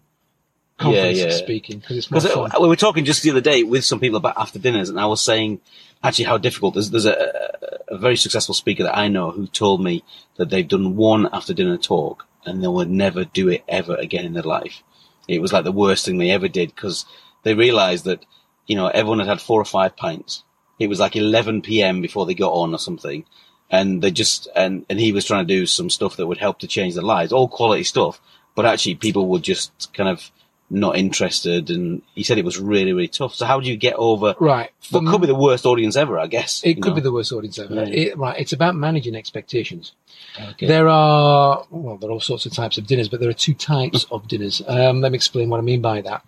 conference 0.78 1.18
yeah. 1.18 1.30
speaking 1.30 1.78
because 1.78 1.96
it's 1.96 2.10
more 2.10 2.20
Because 2.20 2.36
uh, 2.36 2.48
fun. 2.48 2.62
we 2.62 2.68
were 2.68 2.76
talking 2.76 3.04
just 3.04 3.22
the 3.22 3.30
other 3.30 3.40
day 3.40 3.62
with 3.62 3.84
some 3.84 4.00
people 4.00 4.16
about 4.16 4.38
after 4.38 4.58
dinners, 4.58 4.88
and 4.88 5.00
I 5.00 5.06
was 5.06 5.22
saying 5.22 5.60
actually 6.02 6.24
how 6.26 6.38
difficult. 6.38 6.74
There's, 6.74 6.90
there's 6.90 7.06
a, 7.06 7.80
a 7.88 7.98
very 7.98 8.16
successful 8.16 8.54
speaker 8.54 8.84
that 8.84 8.96
I 8.96 9.08
know 9.08 9.30
who 9.30 9.46
told 9.46 9.82
me 9.82 10.04
that 10.36 10.50
they've 10.50 10.66
done 10.66 10.96
one 10.96 11.28
after 11.32 11.52
dinner 11.54 11.76
talk 11.76 12.26
and 12.46 12.62
they 12.62 12.68
would 12.68 12.90
never 12.90 13.24
do 13.24 13.48
it 13.48 13.62
ever 13.68 13.94
again 13.96 14.24
in 14.24 14.32
their 14.32 14.42
life. 14.42 14.82
It 15.28 15.40
was 15.40 15.52
like 15.52 15.64
the 15.64 15.72
worst 15.72 16.04
thing 16.04 16.18
they 16.18 16.30
ever 16.30 16.48
did 16.48 16.74
because 16.74 17.04
they 17.42 17.54
realised 17.54 18.04
that 18.06 18.24
you 18.66 18.76
know 18.76 18.88
everyone 18.88 19.18
had 19.18 19.28
had 19.28 19.40
four 19.40 19.60
or 19.60 19.66
five 19.66 19.96
pints. 19.96 20.42
It 20.78 20.88
was 20.88 20.98
like 20.98 21.14
11 21.14 21.60
p.m. 21.60 22.00
before 22.00 22.24
they 22.24 22.34
got 22.34 22.52
on 22.52 22.74
or 22.74 22.78
something. 22.78 23.26
And 23.72 24.02
they 24.02 24.10
just, 24.10 24.48
and, 24.56 24.84
and 24.88 24.98
he 24.98 25.12
was 25.12 25.26
trying 25.26 25.46
to 25.46 25.54
do 25.54 25.64
some 25.66 25.90
stuff 25.90 26.16
that 26.16 26.26
would 26.26 26.38
help 26.38 26.58
to 26.60 26.66
change 26.66 26.94
their 26.94 27.04
lives, 27.04 27.32
all 27.32 27.46
quality 27.46 27.84
stuff. 27.84 28.20
But 28.54 28.66
actually 28.66 28.96
people 28.96 29.28
were 29.28 29.38
just 29.38 29.92
kind 29.94 30.08
of 30.08 30.30
not 30.70 30.96
interested. 30.96 31.70
And 31.70 32.02
he 32.14 32.22
said 32.22 32.38
it 32.38 32.44
was 32.44 32.58
really, 32.58 32.92
really 32.92 33.08
tough. 33.08 33.34
So 33.34 33.44
how 33.44 33.60
do 33.60 33.68
you 33.68 33.76
get 33.76 33.94
over 33.94 34.34
right. 34.38 34.70
what 34.90 35.04
could 35.06 35.20
be 35.20 35.26
the 35.26 35.34
worst 35.34 35.66
audience 35.66 35.96
ever, 35.96 36.18
I 36.18 36.28
guess? 36.28 36.62
It 36.64 36.74
could 36.80 36.90
know? 36.90 36.94
be 36.96 37.00
the 37.00 37.12
worst 37.12 37.32
audience 37.32 37.58
ever. 37.58 37.74
Yeah. 37.74 37.86
It, 37.86 38.18
right. 38.18 38.38
It's 38.38 38.52
about 38.52 38.76
managing 38.76 39.16
expectations. 39.16 39.92
Okay. 40.40 40.66
There 40.66 40.88
are, 40.88 41.66
well, 41.70 41.96
there 41.96 42.10
are 42.10 42.12
all 42.12 42.20
sorts 42.20 42.46
of 42.46 42.52
types 42.52 42.78
of 42.78 42.86
dinners, 42.86 43.08
but 43.08 43.20
there 43.20 43.28
are 43.28 43.34
two 43.34 43.54
types 43.54 44.06
of 44.10 44.28
dinners. 44.28 44.62
Um, 44.66 45.00
let 45.00 45.12
me 45.12 45.16
explain 45.16 45.48
what 45.48 45.58
I 45.58 45.62
mean 45.62 45.80
by 45.80 46.02
that. 46.02 46.24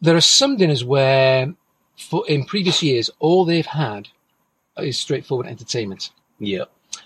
There 0.00 0.16
are 0.16 0.20
some 0.20 0.56
dinners 0.56 0.84
where, 0.84 1.54
for 1.96 2.26
in 2.28 2.44
previous 2.44 2.82
years, 2.82 3.10
all 3.20 3.44
they've 3.44 3.64
had 3.64 4.08
is 4.76 4.98
straightforward 4.98 5.46
entertainment. 5.46 6.10
Yeah. 6.40 6.64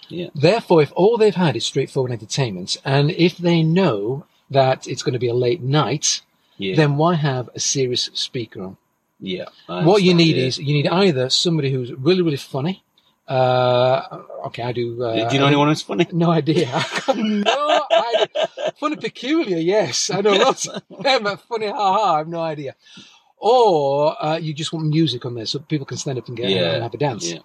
Yeah. 0.09 0.29
Therefore, 0.35 0.83
if 0.83 0.93
all 0.97 1.17
they've 1.19 1.35
had 1.35 1.57
is 1.57 1.67
straightforward 1.67 2.13
entertainment, 2.13 2.77
and 2.85 3.11
if 3.11 3.37
they 3.39 3.63
know 3.63 4.25
that 4.51 4.87
it's 4.87 5.03
going 5.03 5.13
to 5.13 5.19
be 5.19 5.29
a 5.29 5.35
late 5.35 5.61
night, 5.63 6.23
Yeah. 6.57 6.77
then 6.77 6.97
why 6.97 7.15
have 7.15 7.49
a 7.55 7.61
serious 7.61 8.09
speaker 8.15 8.63
on? 8.63 8.77
yeah. 9.21 9.47
What 9.67 10.03
you 10.03 10.15
need 10.15 10.37
yeah. 10.37 10.45
is 10.47 10.59
you 10.59 10.73
need 10.75 10.87
either 10.89 11.29
somebody 11.31 11.71
who's 11.73 11.93
really, 11.93 12.23
really 12.23 12.37
funny. 12.37 12.83
Uh, 13.27 14.01
okay, 14.47 14.63
I 14.63 14.73
do. 14.73 15.03
Uh, 15.05 15.29
do 15.29 15.35
you 15.35 15.41
know 15.41 15.47
anyone 15.49 15.69
who's 15.69 15.83
funny? 15.83 16.07
No 16.13 16.31
idea. 16.31 16.67
No 17.15 17.85
idea. 18.15 18.49
Funny 18.81 18.97
peculiar, 18.97 19.59
yes. 19.59 20.09
I 20.11 20.21
know 20.23 20.33
lots 20.33 20.67
of 20.67 20.83
them, 21.03 21.25
but 21.25 21.41
funny, 21.43 21.67
ha 21.67 21.93
ha, 21.93 22.15
I 22.15 22.19
have 22.19 22.29
no 22.29 22.41
idea. 22.41 22.75
Or 23.39 24.17
uh, 24.25 24.37
you 24.39 24.55
just 24.55 24.73
want 24.73 24.87
music 24.87 25.25
on 25.27 25.35
there 25.35 25.47
so 25.47 25.59
people 25.59 25.87
can 25.87 25.97
stand 25.99 26.19
up 26.19 26.29
and 26.29 26.37
get 26.37 26.49
Yeah, 26.51 26.75
and 26.75 26.83
have 26.83 26.95
a 26.95 26.99
dance. 26.99 27.31
yeah. 27.31 27.39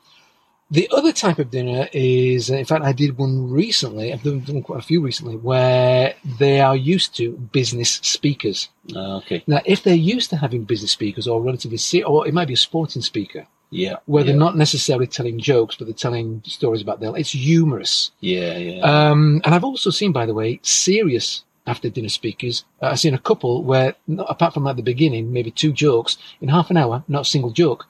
The 0.73 0.89
other 0.91 1.11
type 1.13 1.37
of 1.37 1.51
dinner 1.51 1.87
is, 1.93 2.49
in 2.49 2.65
fact, 2.65 2.83
I 2.83 2.93
did 2.93 3.15
one 3.19 3.47
recently. 3.51 4.11
I've 4.11 4.23
done, 4.23 4.63
quite 4.63 4.79
a 4.79 4.81
few 4.81 5.01
recently 5.01 5.35
where 5.35 6.15
they 6.39 6.61
are 6.61 6.75
used 6.75 7.15
to 7.17 7.33
business 7.51 7.91
speakers. 8.01 8.69
Ah, 8.95 9.17
okay. 9.17 9.43
Now, 9.45 9.61
if 9.67 9.83
they're 9.83 9.93
used 9.93 10.31
to 10.31 10.37
having 10.37 10.63
business 10.63 10.89
speakers 10.89 11.27
or 11.27 11.43
relatively, 11.43 11.77
se- 11.77 12.01
or 12.01 12.27
it 12.27 12.33
might 12.33 12.47
be 12.47 12.55
a 12.55 12.57
sporting 12.57 13.03
speaker, 13.03 13.45
Yeah. 13.69 13.97
where 14.07 14.23
yeah. 14.23 14.31
they're 14.31 14.39
not 14.39 14.57
necessarily 14.57 15.05
telling 15.05 15.37
jokes, 15.37 15.75
but 15.75 15.85
they're 15.85 15.93
telling 15.93 16.41
stories 16.43 16.81
about 16.81 16.99
their. 16.99 17.15
It's 17.15 17.29
humorous. 17.33 18.09
Yeah. 18.19 18.57
Yeah. 18.57 18.81
Um, 18.81 19.41
and 19.45 19.53
I've 19.53 19.63
also 19.63 19.91
seen, 19.91 20.11
by 20.11 20.25
the 20.25 20.33
way, 20.33 20.59
serious 20.63 21.43
after 21.67 21.87
dinner 21.87 22.09
speakers. 22.09 22.65
Uh, 22.81 22.87
I've 22.87 22.99
seen 22.99 23.13
a 23.13 23.19
couple 23.29 23.63
where, 23.63 23.93
not, 24.07 24.25
apart 24.27 24.55
from 24.55 24.65
at 24.65 24.75
the 24.77 24.81
beginning, 24.81 25.31
maybe 25.31 25.51
two 25.51 25.71
jokes 25.71 26.17
in 26.41 26.49
half 26.49 26.71
an 26.71 26.77
hour, 26.77 27.03
not 27.07 27.21
a 27.27 27.29
single 27.29 27.51
joke, 27.51 27.85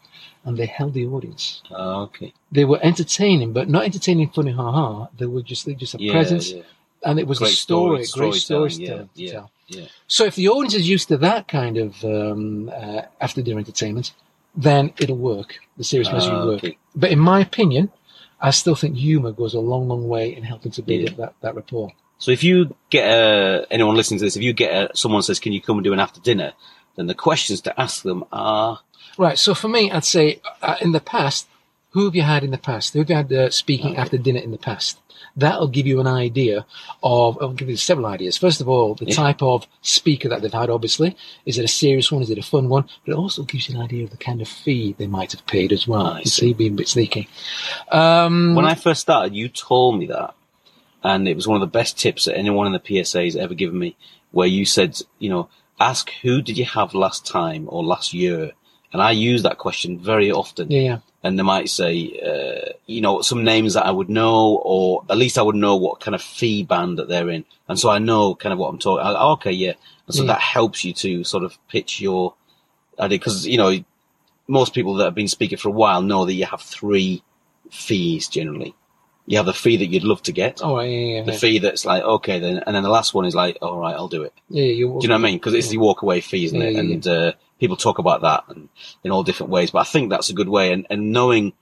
and 0.46 0.58
they 0.58 0.66
held 0.66 0.94
the 0.94 1.06
audience. 1.08 1.62
Ah, 1.72 2.02
okay. 2.02 2.34
They 2.52 2.66
were 2.66 2.80
entertaining, 2.82 3.54
but 3.54 3.70
not 3.70 3.84
entertaining, 3.86 4.30
funny, 4.30 4.52
ha 4.52 4.72
ha. 4.72 5.08
They 5.18 5.26
were 5.26 5.42
just, 5.42 5.66
they 5.66 5.74
just 5.74 5.96
a 5.96 6.02
Yeah. 6.02 6.12
presence, 6.12 6.52
yeah. 6.52 6.64
and 7.06 7.20
it 7.20 7.28
was 7.28 7.40
Great 7.40 7.52
a 7.52 7.56
story, 7.56 8.04
story- 8.06 8.30
great 8.32 8.42
story 8.42 8.72
yeah, 8.74 8.88
to, 8.98 9.10
yeah. 9.16 9.32
tell. 9.32 9.52
Yeah. 9.68 9.86
So 10.08 10.26
if 10.26 10.36
the 10.36 10.50
audience 10.50 10.74
is 10.74 10.88
used 10.90 11.08
to 11.10 11.18
that 11.18 11.48
kind 11.48 11.78
of 11.78 12.04
um, 12.04 12.70
uh, 12.70 13.02
after 13.22 13.42
dinner 13.42 13.60
entertainment, 13.60 14.14
then 14.56 14.94
it'll 15.00 15.18
work. 15.18 15.60
The 15.78 15.84
serious 15.84 16.12
message 16.12 16.30
Ah, 16.32 16.40
will 16.42 16.48
work. 16.54 16.64
okay. 16.64 16.78
But 16.96 17.12
in 17.12 17.20
my 17.20 17.40
opinion, 17.40 17.92
I 18.40 18.52
still 18.52 18.76
think 18.76 18.96
humour 18.98 19.32
goes 19.32 19.54
a 19.54 19.60
long, 19.60 19.88
long 19.88 20.08
way 20.08 20.36
in 20.36 20.44
helping 20.44 20.72
to 20.74 20.82
build 20.82 21.16
that, 21.18 21.34
that 21.42 21.56
rapport. 21.56 21.92
So 22.20 22.32
if 22.32 22.44
you 22.44 22.76
get 22.90 23.06
uh, 23.10 23.66
anyone 23.72 23.96
listening 23.96 24.20
to 24.20 24.26
this, 24.26 24.36
if 24.36 24.44
you 24.44 24.54
get 24.54 24.72
uh, 24.74 24.88
someone 24.94 25.24
says, 25.24 25.40
"Can 25.40 25.54
you 25.54 25.62
come 25.62 25.78
and 25.78 25.84
do 25.84 25.94
an 25.94 26.00
after 26.00 26.20
dinner?" 26.22 26.54
then 26.96 27.08
the 27.08 27.16
questions 27.16 27.60
to 27.62 27.82
ask 27.82 28.04
them 28.04 28.24
are, 28.32 28.80
Right. 29.18 29.38
So 29.38 29.54
for 29.54 29.68
me, 29.68 29.92
I'd 29.92 30.06
say 30.06 30.42
uh, 30.62 30.76
in 30.82 30.92
the 30.92 31.00
past, 31.00 31.48
who 31.92 32.06
have 32.06 32.16
you 32.16 32.24
had 32.24 32.44
in 32.44 32.52
the 32.52 32.58
past? 32.58 32.94
Who 32.94 33.00
have 33.00 33.10
you 33.10 33.16
had 33.16 33.32
uh, 33.34 33.50
speaking 33.52 33.98
after 33.98 34.18
dinner 34.18 34.40
in 34.40 34.52
the 34.52 34.58
past? 34.58 35.00
That'll 35.36 35.68
give 35.68 35.86
you 35.88 36.00
an 36.00 36.08
idea 36.08 36.66
of, 37.02 37.38
I'll 37.42 37.54
give 37.54 37.70
you 37.70 37.78
several 37.78 38.08
ideas. 38.08 38.38
First 38.38 38.62
of 38.62 38.68
all, 38.70 38.96
the 38.96 39.06
Yeah. 39.06 39.16
type 39.16 39.42
of 39.44 39.68
speaker 39.82 40.30
that 40.30 40.42
they've 40.42 40.52
had, 40.54 40.70
obviously. 40.70 41.16
Is 41.46 41.58
it 41.58 41.66
a 41.66 41.68
serious 41.68 42.12
one? 42.12 42.22
Is 42.24 42.30
it 42.30 42.38
a 42.38 42.44
fun 42.44 42.68
one? 42.70 42.86
But 43.06 43.14
it 43.14 43.18
also 43.18 43.44
gives 43.44 43.70
you 43.70 43.76
an 43.76 43.82
idea 43.84 44.04
of 44.04 44.10
the 44.12 44.18
kind 44.18 44.42
of 44.42 44.48
fee 44.48 44.96
they 44.98 45.08
might 45.08 45.32
have 45.32 45.46
paid 45.46 45.72
as 45.72 45.88
well. 45.88 46.08
I 46.08 46.24
see, 46.24 46.54
being 46.54 46.74
a 46.74 46.78
bit 46.78 46.88
sneaky. 46.88 47.30
Um, 47.92 48.56
when 48.56 48.66
I 48.66 48.76
first 48.76 49.02
started, 49.02 49.36
you 49.36 49.50
told 49.50 49.98
me 50.00 50.08
that, 50.08 50.34
and 51.04 51.28
it 51.28 51.36
was 51.36 51.48
one 51.48 51.62
of 51.62 51.62
the 51.62 51.78
best 51.80 51.98
tips 51.98 52.26
that 52.26 52.38
anyone 52.38 52.68
in 52.68 52.74
the 52.74 53.04
PSA 53.04 53.24
has 53.24 53.36
ever 53.36 53.54
given 53.54 53.78
me. 53.78 53.96
Where 54.32 54.48
you 54.48 54.66
said, 54.66 55.00
you 55.20 55.30
know, 55.30 55.50
ask 55.80 56.12
who 56.24 56.42
did 56.42 56.58
you 56.58 56.66
have 56.66 56.94
last 56.96 57.26
time 57.26 57.68
or 57.70 57.84
last 57.84 58.14
year, 58.14 58.54
and 58.94 59.02
I 59.02 59.12
use 59.12 59.44
that 59.44 59.58
question 59.58 60.00
very 60.00 60.32
often. 60.32 60.72
yeah, 60.72 60.82
yeah. 60.82 60.98
and 61.24 61.38
they 61.38 61.44
might 61.44 61.70
say, 61.70 61.94
uh, 62.30 62.72
you 62.86 63.02
know, 63.02 63.22
some 63.22 63.44
names 63.44 63.74
that 63.74 63.86
I 63.86 63.92
would 63.92 64.10
know, 64.10 64.56
or 64.64 65.04
at 65.10 65.18
least 65.18 65.38
I 65.38 65.42
would 65.42 65.56
know 65.56 65.76
what 65.76 66.00
kind 66.00 66.16
of 66.16 66.22
fee 66.22 66.64
band 66.64 67.00
that 67.00 67.08
they're 67.10 67.30
in, 67.30 67.44
and 67.68 67.78
so 67.80 67.90
I 67.90 67.98
know 68.00 68.36
kind 68.36 68.54
of 68.54 68.60
what 68.60 68.70
I'm 68.70 68.80
talking. 68.80 69.06
I, 69.06 69.12
okay, 69.34 69.52
yeah, 69.52 69.74
and 70.08 70.16
so 70.16 70.24
Yeah. 70.24 70.28
that 70.34 70.42
helps 70.42 70.84
you 70.86 70.94
to 70.94 71.24
sort 71.24 71.44
of 71.44 71.58
pitch 71.70 72.00
your 72.00 72.34
idea 73.00 73.18
because 73.18 73.48
you 73.48 73.58
know 73.58 73.84
most 74.48 74.74
people 74.74 74.94
that 74.96 75.06
have 75.06 75.16
been 75.16 75.28
speaking 75.28 75.58
for 75.58 75.70
a 75.70 75.72
while 75.72 76.02
know 76.02 76.26
that 76.26 76.34
you 76.34 76.46
have 76.46 76.62
three 76.62 77.24
fees 77.72 78.28
generally. 78.28 78.76
You 79.26 79.38
have 79.38 79.46
the 79.46 79.54
fee 79.54 79.78
that 79.78 79.86
you'd 79.86 80.04
love 80.04 80.22
to 80.24 80.34
get, 80.34 80.60
Oh, 80.62 80.78
yeah, 80.82 80.90
yeah, 80.90 81.16
yeah. 81.20 81.24
the 81.24 81.32
fee 81.32 81.60
that's 81.60 81.86
like 81.86 82.04
okay, 82.04 82.40
then, 82.40 82.58
and 82.68 82.76
then 82.76 82.84
the 82.84 82.90
last 82.90 83.14
one 83.14 83.24
is 83.26 83.34
like, 83.34 83.58
all 83.62 83.78
right, 83.80 83.96
I'll 83.96 84.10
do 84.10 84.24
it. 84.24 84.34
yeah, 84.50 84.66
you, 84.66 84.88
Do 85.00 85.00
you 85.04 85.08
know 85.08 85.16
what 85.16 85.22
I 85.22 85.24
mean? 85.30 85.36
Because 85.38 85.54
it's 85.54 85.70
the 85.70 85.78
walk 85.78 86.02
away 86.02 86.20
fee, 86.20 86.44
isn't 86.44 86.62
it? 86.62 86.76
And 86.76 87.08
uh, 87.08 87.32
people 87.64 87.78
talk 87.78 87.98
about 87.98 88.22
that 88.24 88.44
and, 88.50 88.68
in 89.06 89.12
all 89.12 89.24
different 89.24 89.50
ways. 89.50 89.72
But 89.72 89.80
I 89.80 89.84
think 89.86 90.10
that's 90.10 90.30
a 90.30 90.34
good 90.34 90.50
way. 90.50 90.74
And, 90.74 90.86
and 90.90 91.14
knowing 91.14 91.54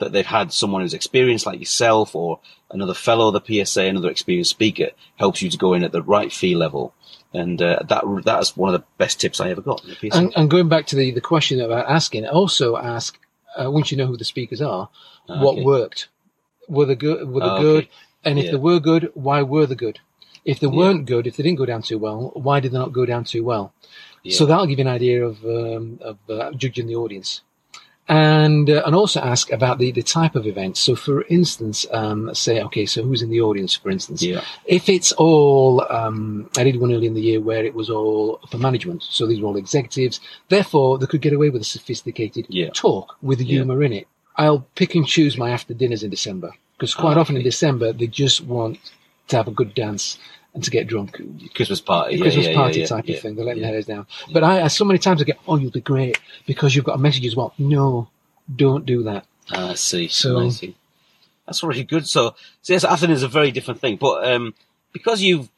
that 0.00 0.10
they've 0.10 0.26
had 0.26 0.52
someone 0.52 0.82
who's 0.82 0.94
experienced 0.94 1.46
like 1.46 1.60
yourself 1.60 2.16
or 2.16 2.40
another 2.72 2.94
fellow 2.94 3.28
of 3.28 3.34
the 3.34 3.64
PSA, 3.64 3.82
another 3.82 4.10
experienced 4.10 4.50
speaker, 4.50 4.88
helps 5.14 5.42
you 5.42 5.50
to 5.50 5.56
go 5.56 5.72
in 5.74 5.84
at 5.84 5.92
the 5.92 6.02
right 6.02 6.32
fee 6.32 6.56
level. 6.56 6.92
And 7.32 7.62
uh, 7.62 7.78
that 7.88 8.02
that's 8.24 8.56
one 8.56 8.74
of 8.74 8.80
the 8.80 8.86
best 8.98 9.20
tips 9.20 9.40
I 9.40 9.50
ever 9.50 9.60
got. 9.60 9.84
the 9.84 10.10
And, 10.10 10.32
and 10.34 10.50
going 10.50 10.68
back 10.68 10.86
to 10.86 10.96
the, 10.96 11.12
the 11.12 11.20
question 11.20 11.60
about 11.60 11.88
asking, 11.88 12.26
also 12.26 12.76
ask 12.76 13.16
uh, 13.56 13.70
once 13.70 13.92
you 13.92 13.96
know 13.96 14.06
who 14.06 14.16
the 14.16 14.24
speakers 14.24 14.60
are, 14.60 14.88
what 15.26 15.58
worked? 15.58 16.08
Were 16.68 16.86
they 16.86 16.96
good? 16.96 17.28
Were 17.28 17.40
they 17.40 17.46
Ah, 17.46 17.60
good? 17.60 17.84
okay. 17.84 17.90
And 18.24 18.38
if 18.40 18.46
Yeah. 18.46 18.50
they 18.52 18.56
were 18.56 18.80
good, 18.80 19.12
why 19.14 19.42
were 19.42 19.66
they 19.66 19.76
good? 19.76 20.00
If 20.44 20.60
they 20.60 20.66
weren't 20.66 21.06
good, 21.06 21.26
if 21.26 21.36
they 21.36 21.42
didn't 21.42 21.58
go 21.58 21.66
down 21.66 21.82
too 21.82 21.98
well, 21.98 22.30
why 22.34 22.60
did 22.60 22.72
they 22.72 22.78
not 22.78 22.92
go 22.92 23.06
down 23.06 23.24
too 23.24 23.42
well? 23.44 23.72
Yeah. 24.22 24.36
So 24.36 24.46
that'll 24.46 24.66
give 24.66 24.78
you 24.78 24.84
an 24.84 24.92
idea 25.00 25.24
of 25.24 25.44
um, 25.44 25.98
of 26.02 26.18
uh, 26.28 26.50
judging 26.52 26.86
the 26.86 26.96
audience, 26.96 27.40
and 28.08 28.68
uh, 28.68 28.82
and 28.84 28.94
also 28.94 29.20
ask 29.20 29.50
about 29.52 29.78
the, 29.78 29.90
the 29.92 30.02
type 30.02 30.34
of 30.34 30.46
event. 30.46 30.76
So, 30.76 30.94
for 30.96 31.22
instance, 31.28 31.86
um, 31.90 32.34
say, 32.34 32.60
okay, 32.62 32.84
so 32.86 33.02
who's 33.02 33.22
in 33.22 33.30
the 33.30 33.40
audience? 33.40 33.74
For 33.74 33.90
instance, 33.90 34.22
Yeah. 34.22 34.42
if 34.66 34.88
it's 34.88 35.12
all, 35.12 35.80
um, 35.90 36.50
I 36.56 36.64
did 36.64 36.78
one 36.80 36.92
early 36.92 37.06
in 37.06 37.14
the 37.14 37.20
year 37.22 37.40
where 37.40 37.64
it 37.64 37.74
was 37.74 37.88
all 37.88 38.40
for 38.50 38.58
management. 38.58 39.02
So 39.02 39.26
these 39.26 39.40
were 39.40 39.48
all 39.48 39.56
executives. 39.56 40.20
Therefore, 40.50 40.98
they 40.98 41.06
could 41.06 41.22
get 41.22 41.32
away 41.32 41.48
with 41.50 41.62
a 41.62 41.64
sophisticated 41.64 42.46
Yeah. 42.50 42.68
talk 42.74 43.16
with 43.22 43.40
Yeah. 43.40 43.58
humour 43.60 43.82
in 43.82 43.92
it. 43.94 44.06
I'll 44.36 44.66
pick 44.74 44.94
and 44.94 45.06
choose 45.06 45.38
my 45.38 45.50
after 45.50 45.72
dinners 45.74 46.02
in 46.02 46.10
December 46.10 46.52
because 46.76 46.94
quite 46.94 47.16
Ah, 47.16 47.20
often 47.20 47.36
in. 47.36 47.42
December 47.42 47.92
they 47.92 48.06
just 48.08 48.40
want 48.42 48.78
to 49.28 49.36
have 49.36 49.48
a 49.48 49.52
good 49.52 49.74
dance 49.74 50.18
and 50.54 50.62
to 50.62 50.70
get 50.70 50.86
drunk. 50.86 51.20
Christmas 51.54 51.80
party. 51.80 52.16
yeah, 52.16 52.22
Christmas 52.22 52.46
yeah, 52.46 52.54
party 52.54 52.80
yeah, 52.80 52.86
type 52.86 53.08
of 53.08 53.20
thing. 53.20 53.34
They're 53.34 53.44
letting 53.44 53.62
their 53.62 53.72
hairs 53.72 53.86
down. 53.86 54.06
But 54.32 54.44
I, 54.44 54.62
I, 54.62 54.68
so 54.68 54.84
many 54.84 54.98
times 54.98 55.20
I 55.20 55.24
get, 55.24 55.38
oh, 55.48 55.56
you'll 55.56 55.70
be 55.70 55.80
great 55.80 56.18
because 56.46 56.74
you've 56.74 56.84
got 56.84 56.94
a 56.96 57.02
message 57.02 57.26
as 57.26 57.34
well. 57.34 57.52
No, 57.58 58.08
don't 58.54 58.86
do 58.86 59.02
that. 59.04 59.26
Ah, 59.52 59.70
I 59.70 59.74
see. 59.74 60.08
So- 60.08 60.38
I 60.38 60.48
see. 60.48 60.76
That's 61.46 61.62
really 61.62 61.84
good. 61.84 62.06
So, 62.06 62.34
so 62.62 62.72
yes, 62.72 62.84
Athen 62.84 63.10
is 63.10 63.22
a 63.22 63.28
very 63.28 63.50
different 63.50 63.80
thing. 63.80 63.96
But 63.96 64.26
um, 64.32 64.54
because 64.92 65.20
you've 65.20 65.50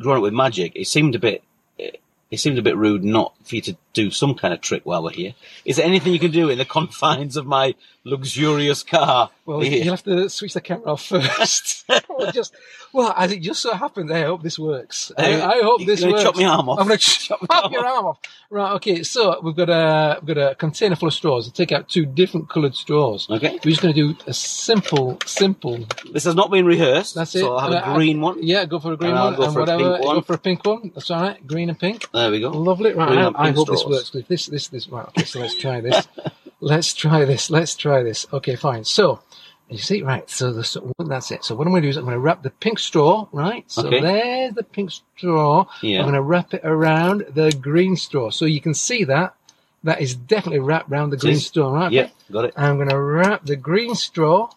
grown 0.00 0.18
up 0.18 0.22
with 0.22 0.32
magic, 0.32 0.72
it 0.76 0.86
seemed 0.86 1.14
a 1.14 1.18
bit. 1.18 1.42
It 1.76 2.38
seemed 2.40 2.58
a 2.58 2.62
bit 2.62 2.76
rude 2.76 3.04
not 3.04 3.34
for 3.44 3.56
you 3.56 3.60
to 3.62 3.76
do 3.92 4.10
some 4.10 4.34
kind 4.34 4.52
of 4.52 4.60
trick 4.60 4.82
while 4.84 5.02
we're 5.02 5.10
here. 5.10 5.34
Is 5.64 5.76
there 5.76 5.86
anything 5.86 6.12
you 6.12 6.18
can 6.18 6.32
do 6.32 6.50
in 6.50 6.58
the 6.58 6.64
confines 6.76 7.36
of 7.36 7.46
my 7.46 7.74
luxurious 8.04 8.82
car? 8.82 9.30
Well, 9.46 9.60
here? 9.60 9.82
you'll 9.82 9.92
have 9.94 10.02
to 10.04 10.28
switch 10.28 10.54
the 10.54 10.60
camera 10.60 10.92
off 10.92 11.04
first. 11.06 11.84
Just, 12.32 12.54
well, 12.92 13.12
as 13.16 13.30
it 13.32 13.40
just 13.40 13.60
so 13.60 13.74
happened, 13.74 14.10
I 14.12 14.22
hope 14.22 14.42
this 14.42 14.58
works. 14.58 15.12
I, 15.18 15.34
Uh, 15.34 15.48
I 15.50 15.60
hope 15.62 15.80
you're 15.80 15.86
this 15.86 16.04
works. 16.04 16.22
chop 16.22 16.36
my 16.36 16.44
arm 16.44 16.68
off? 16.68 16.80
I'm 16.80 16.86
going 16.86 16.98
to 16.98 17.04
chop 17.04 17.40
my 17.46 17.68
your 17.70 17.84
arm 17.86 18.06
off. 18.06 18.18
Right. 18.50 18.72
Okay. 18.74 19.02
So 19.02 19.40
we've 19.42 19.54
got 19.56 19.68
a 19.68 20.20
we've 20.22 20.34
got 20.34 20.52
a 20.52 20.54
container 20.54 20.96
full 20.96 21.08
of 21.08 21.14
straws. 21.14 21.46
I'll 21.48 21.52
take 21.52 21.72
out 21.72 21.88
two 21.88 22.06
different 22.06 22.48
coloured 22.48 22.74
straws. 22.74 23.28
Okay. 23.28 23.58
We're 23.64 23.70
just 23.70 23.82
going 23.82 23.94
to 23.94 24.14
do 24.14 24.16
a 24.26 24.32
simple, 24.32 25.18
simple. 25.26 25.84
This 26.12 26.24
has 26.24 26.34
not 26.34 26.50
been 26.50 26.64
rehearsed. 26.64 27.14
That's 27.16 27.34
it. 27.34 27.40
So 27.40 27.56
I'll 27.56 27.70
have 27.72 27.86
Uh, 27.88 27.90
a 27.92 27.94
green 27.96 28.20
one. 28.22 28.42
Yeah, 28.42 28.64
go 28.64 28.78
for 28.78 28.92
a 28.92 28.96
green 28.96 29.10
And 29.10 29.18
I'll 29.18 29.26
one 29.32 29.36
go 29.36 29.44
and 29.44 29.52
for 29.52 29.58
a 29.60 29.62
whatever. 29.62 29.90
pink 29.96 30.04
one. 30.06 30.14
Go 30.16 30.20
for 30.22 30.34
a 30.34 30.38
pink 30.38 30.64
one. 30.64 30.90
That's 30.94 31.10
all 31.10 31.20
right. 31.20 31.46
Green 31.46 31.68
and 31.68 31.78
pink. 31.78 32.10
There 32.12 32.30
we 32.30 32.40
go. 32.40 32.48
Lovely. 32.50 32.92
Right. 32.94 33.08
Green 33.08 33.18
I, 33.20 33.48
I 33.48 33.50
hope 33.50 33.68
this 33.68 33.80
straws. 33.80 34.14
works. 34.14 34.26
This, 34.28 34.46
this, 34.46 34.68
this. 34.68 34.88
Right. 34.88 35.06
Okay. 35.08 35.24
So 35.24 35.40
let's 35.40 35.58
try 35.58 35.80
this. 35.82 36.08
let's 36.60 36.94
try 36.94 37.24
this. 37.24 37.50
Let's 37.50 37.74
try 37.76 38.02
this. 38.02 38.26
Okay. 38.32 38.56
Fine. 38.56 38.84
So. 38.84 39.22
You 39.70 39.78
see, 39.78 40.02
right? 40.02 40.28
So 40.28 40.52
the, 40.52 40.62
so 40.62 40.92
that's 40.98 41.30
it. 41.30 41.42
So 41.42 41.54
what 41.54 41.66
I'm 41.66 41.72
going 41.72 41.82
to 41.82 41.86
do 41.86 41.90
is 41.90 41.96
I'm 41.96 42.04
going 42.04 42.12
to 42.12 42.20
wrap 42.20 42.42
the 42.42 42.50
pink 42.50 42.78
straw, 42.78 43.26
right? 43.32 43.64
So 43.72 43.86
Okay. 43.86 44.02
there's 44.02 44.52
the 44.52 44.62
pink 44.62 44.90
straw. 44.90 45.66
Yeah. 45.80 46.00
I'm 46.00 46.04
going 46.04 46.14
to 46.14 46.20
wrap 46.22 46.52
it 46.52 46.60
around 46.64 47.24
the 47.30 47.50
green 47.50 47.96
straw, 47.96 48.30
so 48.30 48.44
you 48.44 48.60
can 48.60 48.74
see 48.74 49.04
that 49.04 49.34
that 49.82 50.02
is 50.02 50.14
definitely 50.14 50.60
wrapped 50.60 50.90
around 50.92 51.10
the 51.10 51.16
green 51.16 51.38
straw, 51.38 51.72
right? 51.72 51.90
Yeah, 51.90 52.10
got 52.30 52.44
it. 52.44 52.54
I'm 52.58 52.76
going 52.76 52.90
to 52.90 53.00
wrap 53.00 53.46
the 53.46 53.56
green 53.56 53.94
straw 53.94 54.50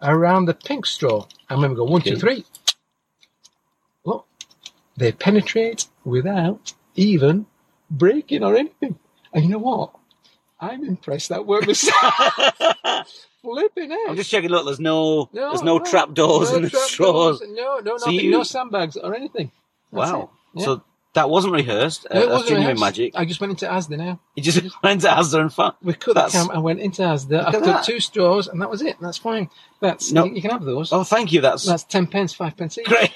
around 0.00 0.46
the 0.46 0.54
pink 0.54 0.86
straw. 0.86 1.26
And 1.50 1.62
then 1.62 1.70
we 1.70 1.76
go 1.76 1.84
one, 1.84 2.00
two, 2.00 2.16
three. 2.16 2.44
Look, 4.04 4.26
they 4.96 5.12
penetrate 5.12 5.88
without 6.04 6.72
even 6.96 7.46
breaking 7.90 8.42
or 8.42 8.56
anything. 8.56 8.98
And 9.32 9.44
you 9.44 9.50
know 9.50 9.58
what? 9.58 9.90
I'm 10.60 10.84
impressed 10.84 11.28
that 11.30 11.46
worked 11.46 11.66
myself. 11.66 12.14
Flipping 13.42 13.92
it. 13.92 14.08
I'm 14.10 14.16
just 14.16 14.30
checking. 14.30 14.50
Look, 14.50 14.64
there's 14.64 14.80
no, 14.80 15.28
there's 15.32 15.62
no, 15.62 15.78
trap 15.78 16.14
doors 16.14 16.50
no 16.50 16.56
in 16.56 16.62
the 16.62 16.70
straws. 16.70 17.42
No, 17.46 17.78
no, 17.80 17.98
So 17.98 18.06
nothing, 18.06 18.24
you- 18.24 18.30
no 18.30 18.42
sandbags 18.42 18.96
or 18.96 19.14
anything. 19.14 19.50
That's 19.92 20.10
Wow. 20.12 20.30
Yeah. 20.54 20.64
So 20.64 20.82
that 21.14 21.28
wasn't 21.28 21.52
rehearsed. 21.52 22.06
Uh, 22.06 22.18
it 22.20 22.28
wasn't 22.28 22.48
genuine 22.48 22.62
rehearsed. 22.76 22.80
magic. 22.80 23.12
I 23.14 23.24
just 23.26 23.40
went 23.40 23.50
into 23.50 23.66
Asda 23.66 23.98
now. 23.98 24.18
You 24.34 24.42
just 24.42 24.62
went 24.82 25.02
to 25.02 25.08
Asda 25.08 25.40
and 25.40 25.52
found. 25.52 25.74
We 25.82 25.92
cut 25.92 26.14
That's- 26.14 26.32
the 26.32 26.38
camera 26.38 26.54
and 26.54 26.64
went 26.64 26.80
into 26.80 27.02
Asda. 27.02 27.46
I 27.46 27.52
took 27.52 27.84
two 27.84 28.00
straws 28.00 28.48
and 28.48 28.62
that 28.62 28.70
was 28.70 28.80
it. 28.80 28.96
That's 29.00 29.18
fine. 29.18 29.50
That's 29.80 30.10
No. 30.10 30.24
you, 30.24 30.34
you 30.36 30.40
can 30.42 30.50
have 30.52 30.64
those. 30.64 30.92
Oh, 30.92 31.04
thank 31.04 31.32
you. 31.32 31.40
That's 31.42 31.64
That's 31.66 31.84
ten 31.84 32.06
pence, 32.06 32.32
five 32.32 32.56
pence 32.56 32.78
each. 32.78 32.86
great. 32.86 33.12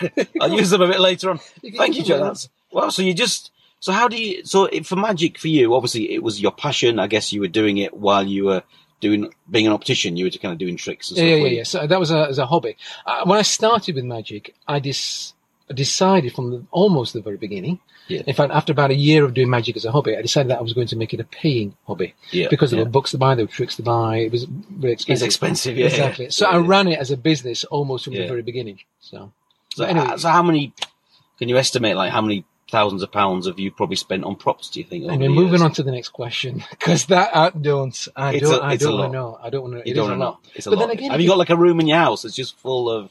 I'll 0.40 0.52
use 0.52 0.70
them 0.70 0.82
a 0.82 0.86
bit 0.88 1.00
later 1.00 1.30
on. 1.30 1.40
You 1.62 1.76
Thank 1.76 1.96
you, 1.96 2.04
them. 2.04 2.34
Well. 2.70 2.90
So 2.90 3.02
you 3.02 3.12
just. 3.14 3.50
So 3.84 3.92
how 3.92 4.08
do 4.08 4.16
you? 4.16 4.42
So 4.46 4.66
for 4.82 4.96
magic 4.96 5.38
for 5.38 5.48
you, 5.48 5.74
obviously 5.74 6.10
it 6.14 6.22
was 6.22 6.40
your 6.40 6.52
passion. 6.52 6.98
I 6.98 7.06
guess 7.06 7.34
you 7.34 7.42
were 7.42 7.48
doing 7.60 7.76
it 7.76 7.92
while 7.92 8.26
you 8.26 8.46
were 8.46 8.62
doing 9.02 9.30
being 9.50 9.66
an 9.66 9.74
optician. 9.74 10.16
You 10.16 10.24
were 10.24 10.30
kind 10.30 10.52
of 10.52 10.58
doing 10.58 10.78
tricks 10.78 11.10
and 11.10 11.18
stuff. 11.18 11.28
yeah, 11.28 11.34
yeah, 11.36 11.46
yeah. 11.48 11.62
So 11.64 11.86
that 11.86 12.00
was 12.00 12.10
a, 12.10 12.20
as 12.30 12.38
a 12.38 12.46
hobby. 12.46 12.78
Uh, 13.04 13.24
when 13.26 13.38
I 13.38 13.42
started 13.42 13.96
with 13.96 14.04
magic, 14.04 14.54
I 14.66 14.78
dis- 14.78 15.34
decided 15.74 16.32
from 16.32 16.50
the, 16.50 16.64
almost 16.70 17.12
the 17.12 17.20
very 17.20 17.36
beginning. 17.36 17.78
Yeah. 18.08 18.22
In 18.26 18.34
fact, 18.34 18.54
after 18.54 18.72
about 18.72 18.90
a 18.90 18.94
year 18.94 19.22
of 19.22 19.34
doing 19.34 19.50
magic 19.50 19.76
as 19.76 19.84
a 19.84 19.92
hobby, 19.92 20.16
I 20.16 20.22
decided 20.22 20.50
that 20.50 20.60
I 20.60 20.62
was 20.62 20.72
going 20.72 20.86
to 20.86 20.96
make 20.96 21.12
it 21.12 21.20
a 21.20 21.24
paying 21.24 21.76
hobby. 21.86 22.14
Yeah, 22.30 22.48
Because 22.48 22.70
there 22.70 22.78
yeah. 22.80 22.84
were 22.84 22.90
books 22.90 23.10
to 23.10 23.18
buy, 23.18 23.34
there 23.34 23.44
were 23.44 23.52
tricks 23.52 23.76
to 23.76 23.82
buy. 23.82 24.16
It 24.16 24.32
was 24.32 24.44
very 24.44 24.94
expensive. 24.94 25.26
It's 25.26 25.34
expensive, 25.34 25.76
yeah, 25.76 25.88
Exactly. 25.88 26.30
So 26.30 26.46
I 26.46 26.56
ran 26.56 26.88
it 26.88 26.98
as 26.98 27.10
a 27.10 27.18
business 27.18 27.64
almost 27.64 28.04
from 28.06 28.14
the 28.14 28.26
very 28.26 28.40
beginning. 28.40 28.80
So, 29.00 29.30
So, 29.74 29.84
anyway, 29.84 30.06
uh, 30.06 30.16
so 30.16 30.30
how 30.30 30.42
many? 30.42 30.72
Can 31.38 31.50
you 31.50 31.58
estimate 31.58 31.96
like 31.96 32.10
how 32.12 32.22
many 32.22 32.46
thousands 32.74 33.02
of 33.02 33.10
pounds 33.12 33.46
have 33.46 33.58
you 33.58 33.70
probably 33.70 33.96
spent 33.96 34.24
on 34.24 34.36
props? 34.36 34.68
Do 34.70 34.80
you 34.80 34.86
think? 34.86 35.04
and 35.04 35.20
we're 35.20 35.28
the 35.28 35.34
moving 35.34 35.52
years? 35.52 35.62
on 35.62 35.72
to 35.74 35.82
the 35.82 35.92
next 35.92 36.10
question 36.10 36.62
because 36.70 37.06
that 37.06 37.34
I 37.36 37.50
don't, 37.50 37.96
I 38.16 38.34
It's 38.34 38.42
don't, 38.50 38.60
a- 38.62 38.66
I 38.72 38.76
don't 38.76 38.98
want 38.98 39.12
to 39.12 39.18
know. 39.18 39.38
I 39.42 39.48
don't 39.50 39.62
want 39.62 39.74
to. 39.82 39.88
You 39.88 39.94
don't 39.94 40.10
a 40.10 40.16
know. 40.16 40.24
lot. 40.24 40.40
It's 40.54 40.66
a 40.66 40.70
But 40.70 40.78
lot. 40.78 40.86
then 40.88 40.96
again, 40.98 41.10
have 41.12 41.20
you 41.20 41.28
got 41.28 41.38
like 41.38 41.50
a 41.50 41.56
room 41.56 41.78
in 41.80 41.86
your 41.86 41.98
house 41.98 42.22
that's 42.22 42.34
just 42.34 42.56
full 42.58 42.90
of 42.90 43.10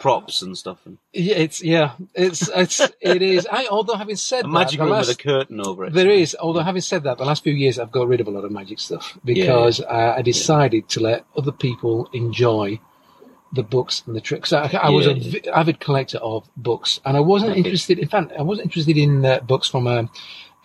props 0.00 0.42
and 0.42 0.56
stuff 0.56 0.78
and 0.86 0.96
Yeah, 1.12 1.34
it's 1.44 1.60
yeah, 1.60 1.90
it's 2.14 2.48
it's 2.62 2.78
it 3.00 3.20
is. 3.20 3.48
I 3.50 3.66
although 3.66 3.96
having 3.96 4.14
said 4.14 4.40
a 4.44 4.48
that, 4.48 4.48
magic 4.60 4.78
the 4.78 4.84
room 4.84 4.92
last- 4.92 5.08
with 5.08 5.18
a 5.18 5.22
curtain 5.22 5.60
over 5.60 5.86
it? 5.86 5.92
There 5.92 6.08
is, 6.08 6.36
although 6.38 6.60
having 6.70 6.82
said 6.82 7.02
that, 7.02 7.18
the 7.18 7.24
last 7.24 7.42
few 7.42 7.52
years 7.52 7.80
I've 7.80 7.90
got 7.90 8.06
rid 8.06 8.20
of 8.20 8.28
a 8.28 8.30
lot 8.30 8.44
of 8.44 8.52
magic 8.52 8.78
stuff 8.78 9.18
because 9.24 9.80
uh, 9.80 9.86
I, 9.86 10.18
I 10.18 10.22
decided 10.22 10.88
to 10.90 11.00
let 11.00 11.24
other 11.36 11.50
people 11.50 12.08
enjoy 12.12 12.78
the 13.52 13.62
books 13.62 14.02
and 14.06 14.14
the 14.14 14.20
tricks. 14.20 14.52
I, 14.52 14.68
I 14.82 14.90
was 14.90 15.06
Yeah, 15.06 15.12
an 15.12 15.48
avid 15.54 15.80
collector 15.80 16.18
of 16.18 16.48
books, 16.56 17.00
and 17.04 17.16
I 17.16 17.20
wasn't 17.20 17.52
Okay. 17.52 17.60
interested. 17.60 17.98
In 17.98 18.08
fact, 18.08 18.32
I 18.38 18.42
wasn't 18.42 18.66
interested 18.66 18.96
in 18.96 19.24
uh, 19.24 19.40
books 19.40 19.68
from 19.68 19.86
a, 19.86 20.08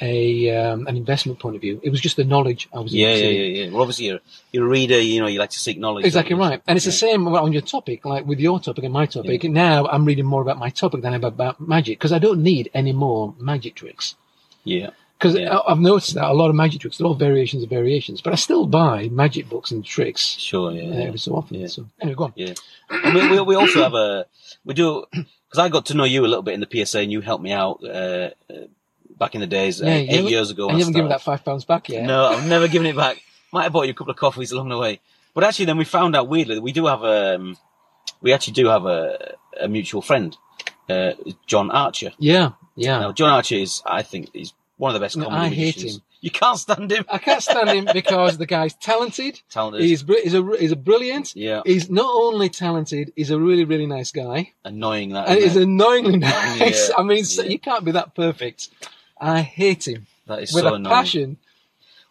a 0.02 0.50
um, 0.50 0.88
an 0.88 0.98
investment 0.98 1.40
point 1.40 1.56
of 1.56 1.62
view. 1.62 1.80
It 1.84 1.90
was 1.92 2.02
just 2.02 2.18
the 2.18 2.24
knowledge 2.24 2.68
I 2.74 2.80
was 2.80 2.94
Yeah, 2.94 3.16
yeah, 3.16 3.30
yeah, 3.30 3.64
yeah. 3.64 3.72
Well, 3.72 3.82
obviously 3.82 4.06
you're 4.08 4.20
you're 4.52 4.66
a 4.66 4.70
reader. 4.70 5.00
You 5.00 5.22
know, 5.22 5.28
you 5.28 5.40
like 5.40 5.52
to 5.52 5.60
seek 5.60 5.78
knowledge. 5.80 6.06
Exactly 6.06 6.36
right, 6.36 6.62
and 6.68 6.76
it's 6.76 6.86
the 6.86 6.92
Yeah. 6.92 7.12
same 7.14 7.28
on 7.28 7.54
your 7.54 7.62
topic. 7.62 8.04
Like 8.06 8.26
with 8.26 8.40
your 8.40 8.60
topic 8.60 8.84
and 8.84 8.94
my 8.94 9.06
topic, 9.06 9.44
now 9.46 9.88
I'm 9.88 10.04
reading 10.06 10.26
more 10.26 10.42
about 10.42 10.58
my 10.60 10.70
topic 10.70 11.02
than 11.02 11.14
about 11.14 11.60
magic 11.62 12.00
because 12.00 12.12
I 12.12 12.20
don't 12.20 12.44
need 12.44 12.70
any 12.74 12.92
more 12.92 13.34
magic 13.40 13.76
tricks. 13.76 14.16
Yeah, 14.66 14.92
Because 15.24 15.40
Yeah. 15.40 15.58
I've 15.66 15.80
noticed 15.80 16.16
that 16.16 16.30
a 16.30 16.34
lot 16.34 16.50
of 16.50 16.56
magic 16.56 16.82
tricks, 16.82 16.98
they're 16.98 17.08
all 17.08 17.14
variations 17.14 17.64
of 17.64 17.70
variations, 17.70 18.20
but 18.20 18.34
I 18.34 18.36
still 18.36 18.68
buy 18.68 19.08
magic 19.08 19.48
books 19.48 19.72
and 19.72 19.84
tricks 19.86 20.22
sure. 20.22 20.74
Yeah, 20.74 20.84
uh, 20.84 20.98
yeah. 20.98 21.04
every 21.06 21.20
so 21.20 21.34
often. 21.34 21.62
Yeah. 21.62 21.68
So 21.68 21.86
anyway, 22.02 22.16
go 22.16 22.24
on. 22.26 22.34
Yeah. 22.36 22.54
We, 23.14 23.30
we, 23.30 23.40
we 23.40 23.56
also 23.56 23.82
have 23.84 23.94
a, 23.94 24.26
we 24.66 24.74
do, 24.74 25.06
because 25.14 25.60
I 25.60 25.70
got 25.70 25.86
to 25.86 25.94
know 25.94 26.04
you 26.04 26.26
a 26.26 26.28
little 26.28 26.42
bit 26.42 26.56
in 26.56 26.60
the 26.60 26.86
PSA 26.86 27.00
and 27.00 27.12
you 27.12 27.22
helped 27.22 27.42
me 27.42 27.54
out 27.54 27.80
uh, 27.86 28.32
uh, 28.50 28.68
back 29.18 29.34
in 29.34 29.40
the 29.40 29.48
days, 29.48 29.82
uh, 29.82 29.86
Yeah, 29.86 29.96
you 29.96 30.08
eight 30.10 30.30
years 30.30 30.52
ago. 30.52 30.68
And 30.68 30.78
you 30.78 30.84
haven't 30.84 30.96
given 30.96 31.10
that 31.10 31.22
five 31.22 31.46
pounds 31.46 31.64
back 31.64 31.88
yet. 31.88 32.04
No, 32.04 32.26
I've 32.26 32.46
never 32.46 32.68
given 32.68 32.86
it 32.88 32.98
back. 32.98 33.24
Might 33.54 33.64
have 33.64 33.72
bought 33.72 33.86
you 33.86 33.92
a 33.92 33.96
couple 33.96 34.12
of 34.12 34.18
coffees 34.18 34.52
along 34.52 34.68
the 34.68 34.78
way. 34.78 35.00
But 35.34 35.46
actually, 35.46 35.66
then 35.66 35.78
we 35.78 35.86
found 35.86 36.18
out 36.18 36.28
weirdly 36.28 36.56
that 36.56 36.62
we 36.62 36.74
do 36.74 36.88
have 36.88 37.02
um, 37.04 37.56
we 38.22 38.34
actually 38.34 38.54
do 38.54 38.68
have 38.68 38.86
a, 38.86 39.36
a 39.62 39.70
mutual 39.70 40.02
friend, 40.02 40.36
uh, 40.90 41.14
John 41.48 41.72
Archer. 41.72 42.12
Yeah, 42.20 42.52
yeah. 42.76 43.00
Now, 43.00 43.14
John 43.14 43.30
Archer 43.30 43.56
is, 43.56 43.82
I 43.86 44.02
think, 44.04 44.30
he's 44.34 44.54
one 44.78 44.90
of 44.90 44.94
the 45.00 45.04
best 45.06 45.16
comedy 45.16 45.36
I 45.36 45.50
hate 45.50 45.76
musicians. 45.78 45.96
him. 45.98 46.02
You 46.22 46.32
can't 46.32 46.58
stand 46.58 46.90
him. 46.92 47.06
I 47.10 47.18
can't 47.18 47.44
stand 47.44 47.70
him 47.70 47.88
because 47.94 48.38
the 48.38 48.46
guy's 48.46 48.74
talented. 48.76 49.42
Talented. 49.52 49.82
He's 49.82 50.04
br- 50.04 50.14
he's 50.24 50.34
a 50.34 50.58
he's 50.58 50.72
a 50.72 50.76
brilliant. 50.78 51.36
yeah, 51.36 51.62
He's 51.66 51.90
not 51.90 52.10
only 52.10 52.48
talented, 52.50 53.12
he's 53.16 53.30
a 53.30 53.40
really 53.40 53.66
really 53.66 53.86
nice 53.88 54.12
guy, 54.12 54.54
annoying 54.64 55.10
that. 55.12 55.28
and 55.28 55.40
he's 55.40 55.56
it? 55.58 55.64
annoyingly 55.64 56.18
nice. 56.18 56.90
Yeah, 56.90 56.96
I 56.98 57.04
mean, 57.04 57.26
so 57.26 57.44
yeah. 57.44 57.50
you 57.50 57.60
can't 57.60 57.84
be 57.84 57.92
that 57.92 58.16
perfect. 58.16 58.70
I 59.20 59.42
hate 59.42 59.88
him 59.88 60.08
that 60.28 60.42
is 60.44 60.54
with 60.54 60.64
so 60.64 60.70
a 60.70 60.74
annoying. 60.76 60.94
passion. 60.96 61.38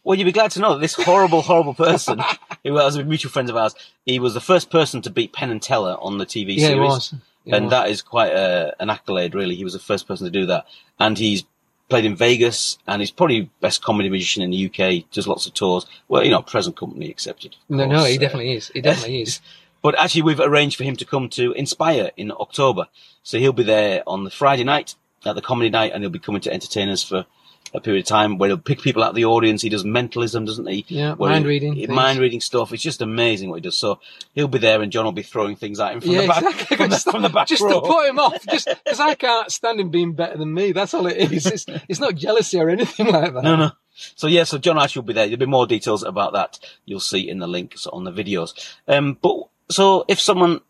Well, 0.04 0.18
you'd 0.18 0.24
be 0.24 0.32
glad 0.32 0.50
to 0.52 0.60
know 0.60 0.74
that 0.74 0.80
this 0.80 0.94
horrible, 0.94 1.42
horrible 1.42 1.74
person, 1.74 2.20
who 2.64 2.72
was 2.72 2.96
a 2.96 3.04
mutual 3.04 3.30
friend 3.30 3.48
of 3.48 3.56
ours, 3.56 3.74
he 4.04 4.18
was 4.18 4.34
the 4.34 4.40
first 4.40 4.68
person 4.68 5.00
to 5.02 5.10
beat 5.10 5.32
Penn 5.32 5.50
and 5.50 5.62
Teller 5.62 5.96
on 6.00 6.18
the 6.18 6.26
TV 6.26 6.56
Yeah, 6.56 6.66
series. 6.68 6.88
was. 6.88 7.14
It 7.46 7.54
and 7.54 7.66
was. 7.66 7.70
that 7.70 7.88
is 7.88 8.02
quite 8.02 8.32
a, 8.32 8.74
an 8.80 8.90
accolade, 8.90 9.34
really. 9.34 9.54
He 9.54 9.62
was 9.64 9.72
the 9.74 9.78
first 9.78 10.08
person 10.08 10.24
to 10.26 10.30
do 10.30 10.46
that. 10.46 10.66
And 10.98 11.16
he's 11.16 11.44
played 11.92 12.06
in 12.06 12.16
Vegas, 12.16 12.78
and 12.86 13.02
he's 13.02 13.10
probably 13.10 13.50
best 13.60 13.82
comedy 13.82 14.08
magician 14.08 14.42
in 14.42 14.50
the 14.50 14.64
UK, 14.64 15.10
does 15.10 15.28
lots 15.28 15.44
of 15.46 15.52
tours. 15.52 15.84
Well, 16.08 16.24
you 16.24 16.30
know, 16.30 16.40
present 16.40 16.74
company 16.74 17.10
accepted. 17.10 17.56
No, 17.68 17.84
no, 17.84 18.04
he 18.04 18.16
definitely 18.16 18.54
is. 18.54 18.68
He 18.68 18.80
definitely 18.80 19.20
is. 19.22 19.40
But 19.82 19.98
actually, 19.98 20.22
we've 20.22 20.38
arranged 20.38 20.76
for 20.76 20.84
him 20.84 20.94
to 20.94 21.04
come 21.04 21.28
to 21.30 21.50
Inspire 21.54 22.12
in 22.16 22.30
October. 22.30 22.86
So 23.24 23.38
he'll 23.38 23.52
be 23.52 23.64
there 23.64 24.04
on 24.06 24.22
the 24.22 24.30
Friday 24.30 24.62
night 24.62 24.94
at 25.26 25.34
the 25.34 25.42
comedy 25.42 25.70
night, 25.70 25.90
and 25.92 26.04
he'll 26.04 26.10
be 26.10 26.20
coming 26.20 26.40
to 26.42 26.52
entertain 26.52 26.88
us 26.88 27.02
for 27.02 27.26
a 27.74 27.80
period 27.80 28.04
of 28.04 28.06
time 28.08 28.36
where 28.38 28.48
he'll 28.50 28.58
pick 28.58 28.80
people 28.82 29.02
out 29.02 29.10
of 29.10 29.14
the 29.14 29.24
audience. 29.24 29.62
He 29.62 29.68
does 29.70 29.84
mentalism, 29.84 30.44
doesn't 30.44 30.66
he? 30.66 30.84
Yeah, 30.88 31.14
Where 31.14 31.30
mind 31.30 31.44
he- 31.44 31.48
reading 31.48 31.72
he- 31.74 31.86
mind 31.86 32.18
reading 32.18 32.40
stuff. 32.40 32.72
It's 32.72 32.82
just 32.82 33.00
amazing 33.00 33.48
what 33.48 33.56
he 33.56 33.60
does. 33.62 33.76
So 33.76 33.98
he'll 34.34 34.48
be 34.48 34.58
there, 34.58 34.82
and 34.82 34.92
John 34.92 35.04
will 35.04 35.12
be 35.12 35.22
throwing 35.22 35.56
things 35.56 35.80
at 35.80 35.94
him 35.94 36.00
from 36.02 36.10
Yeah, 36.10 36.20
the 36.22 36.26
back, 36.28 36.42
exactly. 36.42 36.76
from, 36.76 36.88
the, 36.90 36.94
Just- 36.96 37.10
from 37.10 37.22
the 37.22 37.28
back 37.30 37.48
just 37.48 37.62
row. 37.62 37.80
to 37.80 37.86
put 37.86 38.08
him 38.08 38.18
off, 38.18 38.44
just 38.50 38.68
because 38.84 39.00
I 39.00 39.14
can't 39.14 39.50
stand 39.50 39.80
him 39.80 39.90
being 39.90 40.12
better 40.12 40.36
than 40.36 40.52
me. 40.52 40.72
That's 40.72 40.92
all 40.94 41.06
it 41.06 41.32
is. 41.32 41.46
It's, 41.46 41.66
it's 41.88 42.00
not 42.00 42.14
jealousy 42.14 42.58
or 42.60 42.68
anything 42.68 43.06
like 43.06 43.32
that. 43.34 43.42
No, 43.42 43.56
no. 43.56 43.70
So 43.94 44.26
yeah, 44.26 44.44
so 44.44 44.58
John 44.58 44.78
Archer 44.78 45.00
will 45.00 45.06
be 45.06 45.12
there. 45.12 45.26
There'll 45.26 45.38
be 45.38 45.46
more 45.46 45.66
details 45.66 46.02
about 46.02 46.32
that. 46.32 46.58
You'll 46.86 47.00
see 47.00 47.28
in 47.28 47.38
the 47.38 47.46
links 47.46 47.86
on 47.86 48.04
the 48.04 48.12
videos. 48.12 48.52
Um, 48.88 49.18
but 49.20 49.36
so 49.70 50.04
if 50.08 50.18
someone 50.20 50.60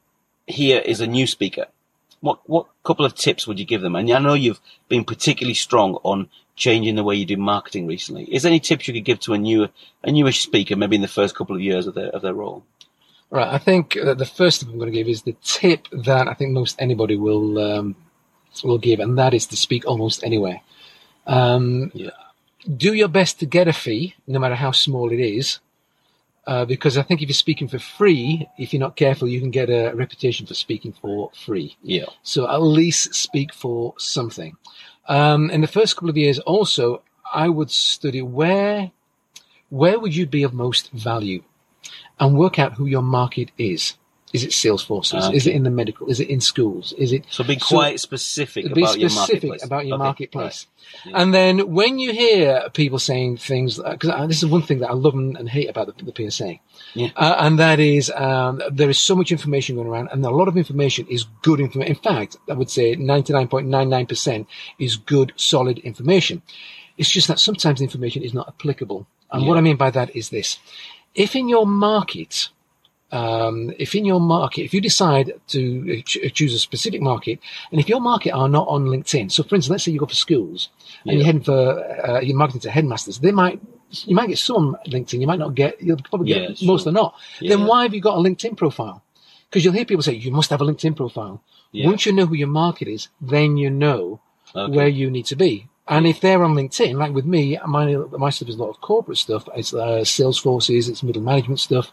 here 0.46 0.80
is 0.84 1.00
a 1.00 1.06
new 1.06 1.26
speaker, 1.26 1.66
what 2.20 2.38
what 2.48 2.66
couple 2.84 3.04
of 3.04 3.14
tips 3.14 3.46
would 3.46 3.58
you 3.58 3.64
give 3.64 3.80
them? 3.80 3.94
And 3.96 4.10
I 4.10 4.18
know 4.18 4.34
you've 4.34 4.60
been 4.88 5.04
particularly 5.04 5.54
strong 5.54 5.94
on 6.02 6.28
changing 6.56 6.96
the 6.96 7.04
way 7.04 7.14
you 7.14 7.24
do 7.24 7.36
marketing 7.36 7.86
recently. 7.86 8.24
Is 8.24 8.42
there 8.42 8.50
any 8.50 8.60
tips 8.60 8.86
you 8.86 8.94
could 8.94 9.04
give 9.04 9.20
to 9.20 9.32
a 9.32 9.38
new 9.38 9.68
a 10.04 10.12
newish 10.12 10.40
speaker, 10.40 10.76
maybe 10.76 10.96
in 10.96 11.02
the 11.02 11.08
first 11.08 11.34
couple 11.34 11.56
of 11.56 11.62
years 11.62 11.86
of 11.86 11.94
their 11.94 12.08
of 12.08 12.22
their 12.22 12.34
role? 12.34 12.64
Right. 13.30 13.48
I 13.48 13.58
think 13.58 13.96
uh, 13.96 14.12
the 14.14 14.26
first 14.26 14.60
tip 14.60 14.68
I'm 14.68 14.78
going 14.78 14.92
to 14.92 14.96
give 14.96 15.08
is 15.08 15.22
the 15.22 15.36
tip 15.42 15.88
that 15.92 16.28
I 16.28 16.34
think 16.34 16.52
most 16.52 16.76
anybody 16.78 17.16
will 17.16 17.58
um, 17.58 17.96
will 18.62 18.78
give, 18.78 19.00
and 19.00 19.18
that 19.18 19.32
is 19.34 19.46
to 19.46 19.56
speak 19.56 19.86
almost 19.86 20.22
anywhere. 20.22 20.60
Um, 21.26 21.90
Yeah. 21.94 22.10
Do 22.76 22.92
your 22.94 23.08
best 23.08 23.40
to 23.40 23.46
get 23.46 23.66
a 23.66 23.72
fee, 23.72 24.14
no 24.28 24.38
matter 24.38 24.54
how 24.54 24.70
small 24.70 25.10
it 25.10 25.18
is, 25.18 25.58
uh, 26.46 26.64
because 26.64 26.96
I 26.96 27.02
think 27.02 27.20
if 27.20 27.28
you're 27.28 27.34
speaking 27.34 27.66
for 27.66 27.80
free, 27.80 28.48
if 28.56 28.72
you're 28.72 28.80
not 28.80 28.94
careful, 28.94 29.26
you 29.26 29.40
can 29.40 29.50
get 29.50 29.68
a 29.68 29.92
reputation 29.94 30.46
for 30.46 30.54
speaking 30.54 30.92
for 30.92 31.30
free. 31.34 31.76
Yeah. 31.82 32.06
So 32.22 32.48
at 32.48 32.62
least 32.62 33.14
speak 33.14 33.52
for 33.52 33.94
something. 33.98 34.56
Um, 35.06 35.50
in 35.50 35.60
the 35.60 35.66
first 35.66 35.96
couple 35.96 36.10
of 36.10 36.16
years, 36.16 36.38
also, 36.40 37.02
I 37.32 37.48
would 37.48 37.70
study 37.70 38.22
where 38.22 38.90
where 39.70 39.98
would 39.98 40.14
you 40.14 40.26
be 40.26 40.42
of 40.42 40.52
most 40.52 40.90
value, 40.92 41.42
and 42.20 42.36
work 42.36 42.58
out 42.58 42.74
who 42.74 42.86
your 42.86 43.02
market 43.02 43.50
is. 43.56 43.94
Is 44.32 44.44
it 44.44 44.52
sales 44.52 44.82
forces? 44.82 45.28
Is 45.34 45.46
it 45.46 45.54
in 45.54 45.62
the 45.62 45.70
medical? 45.70 46.08
Is 46.08 46.18
it 46.18 46.28
in 46.30 46.40
schools? 46.40 46.92
Is 46.96 47.12
it 47.12 47.24
So 47.30 47.44
be 47.44 47.58
So- 47.58 47.66
quite 47.66 48.00
specific 48.00 48.64
be 48.72 48.80
about 48.82 48.98
your 48.98 49.10
specific 49.10 49.42
marketplace. 49.50 49.64
about 49.64 49.86
your 49.86 49.96
Okay, 49.96 50.04
marketplace. 50.04 50.66
right. 51.04 51.10
Yeah. 51.12 51.22
And 51.22 51.34
then 51.34 51.72
when 51.72 51.98
you 51.98 52.12
hear 52.12 52.68
people 52.72 52.98
saying 52.98 53.36
things, 53.36 53.78
because 53.78 54.28
this 54.28 54.42
is 54.42 54.46
one 54.48 54.62
thing 54.62 54.78
that 54.78 54.88
I 54.90 54.94
love 54.94 55.14
and, 55.14 55.48
hate 55.48 55.68
about 55.68 55.86
the, 55.96 56.04
the 56.04 56.12
PSA, 56.16 56.60
Yeah. 56.94 57.08
uh, 57.16 57.36
and 57.40 57.58
that 57.58 57.78
is 57.78 58.10
um, 58.16 58.62
there 58.70 58.88
is 58.88 58.98
so 58.98 59.14
much 59.14 59.30
information 59.32 59.76
going 59.76 59.86
around, 59.88 60.08
and 60.12 60.24
a 60.24 60.30
lot 60.30 60.48
of 60.48 60.56
information 60.56 61.06
is 61.08 61.24
good 61.42 61.60
information. 61.60 61.90
In 61.94 62.00
fact, 62.02 62.36
I 62.48 62.54
would 62.54 62.70
say 62.70 62.96
99.99% 62.96 64.46
is 64.78 64.96
good, 64.96 65.32
solid 65.36 65.78
information. 65.80 66.42
It's 66.98 67.10
just 67.10 67.28
that 67.28 67.38
sometimes 67.38 67.78
the 67.80 67.84
information 67.84 68.22
is 68.22 68.34
not 68.34 68.48
applicable. 68.48 69.06
And 69.30 69.46
what 69.46 69.56
I 69.56 69.60
mean 69.62 69.76
by 69.76 69.90
that 69.90 70.14
is 70.14 70.28
this. 70.28 70.58
If 71.14 71.34
in 71.36 71.48
your 71.48 71.66
market, 71.66 72.48
um, 73.12 73.72
if 73.78 73.94
in 73.94 74.04
your 74.04 74.20
market, 74.20 74.62
if 74.62 74.72
you 74.74 74.80
decide 74.80 75.32
to 75.48 75.98
uh, 75.98 76.02
ch- 76.02 76.32
choose 76.32 76.54
a 76.54 76.58
specific 76.58 77.00
market, 77.02 77.38
and 77.70 77.78
if 77.80 77.88
your 77.88 78.00
market 78.00 78.30
are 78.32 78.48
not 78.48 78.66
on 78.68 78.86
LinkedIn, 78.86 79.30
so 79.30 79.42
for 79.42 79.54
instance, 79.54 79.70
let's 79.70 79.84
say 79.84 79.92
you 79.92 79.98
go 80.00 80.06
for 80.06 80.14
schools 80.14 80.70
and 81.04 81.12
Yeah. 81.12 81.12
you're 81.18 81.26
heading 81.26 81.42
for 81.42 82.08
uh, 82.08 82.20
you're 82.20 82.36
marketing 82.36 82.62
to 82.62 82.70
headmasters, 82.70 83.18
they 83.20 83.32
might 83.32 83.60
you 84.06 84.16
might 84.16 84.28
get 84.28 84.38
some 84.38 84.76
LinkedIn, 84.88 85.20
you 85.20 85.26
might 85.26 85.38
not 85.38 85.54
get 85.54 85.80
you'll 85.82 85.98
probably 85.98 86.30
Yeah, 86.30 86.48
get 86.48 86.58
sure. 86.58 86.66
most 86.68 86.86
or 86.86 86.92
not. 86.92 87.14
Then 87.40 87.66
why 87.66 87.82
have 87.82 87.94
you 87.94 88.00
got 88.00 88.16
a 88.16 88.20
LinkedIn 88.20 88.56
profile? 88.56 89.02
Because 89.50 89.64
you'll 89.64 89.74
hear 89.74 89.84
people 89.84 90.02
say 90.02 90.14
you 90.14 90.30
must 90.30 90.48
have 90.50 90.62
a 90.62 90.64
LinkedIn 90.64 90.96
profile. 90.96 91.42
Yeah. 91.72 91.86
Once 91.86 92.06
you 92.06 92.12
know 92.12 92.24
who 92.26 92.34
your 92.34 92.48
market 92.48 92.88
is, 92.88 93.08
then 93.20 93.56
you 93.58 93.68
know 93.70 94.20
Okay. 94.56 94.74
where 94.76 94.88
you 94.88 95.10
need 95.10 95.26
to 95.26 95.36
be. 95.36 95.68
And 95.88 96.06
if 96.06 96.20
they're 96.20 96.42
on 96.44 96.54
LinkedIn, 96.54 96.94
like 96.94 97.12
with 97.12 97.24
me, 97.26 97.58
my 97.66 97.96
my 97.96 98.30
stuff 98.30 98.48
is 98.48 98.54
a 98.54 98.58
lot 98.62 98.70
of 98.70 98.80
corporate 98.80 99.18
stuff. 99.18 99.48
It's 99.56 99.74
uh, 99.74 100.04
sales 100.04 100.38
forces, 100.38 100.88
it's 100.88 101.02
middle 101.02 101.22
management 101.22 101.58
stuff. 101.58 101.90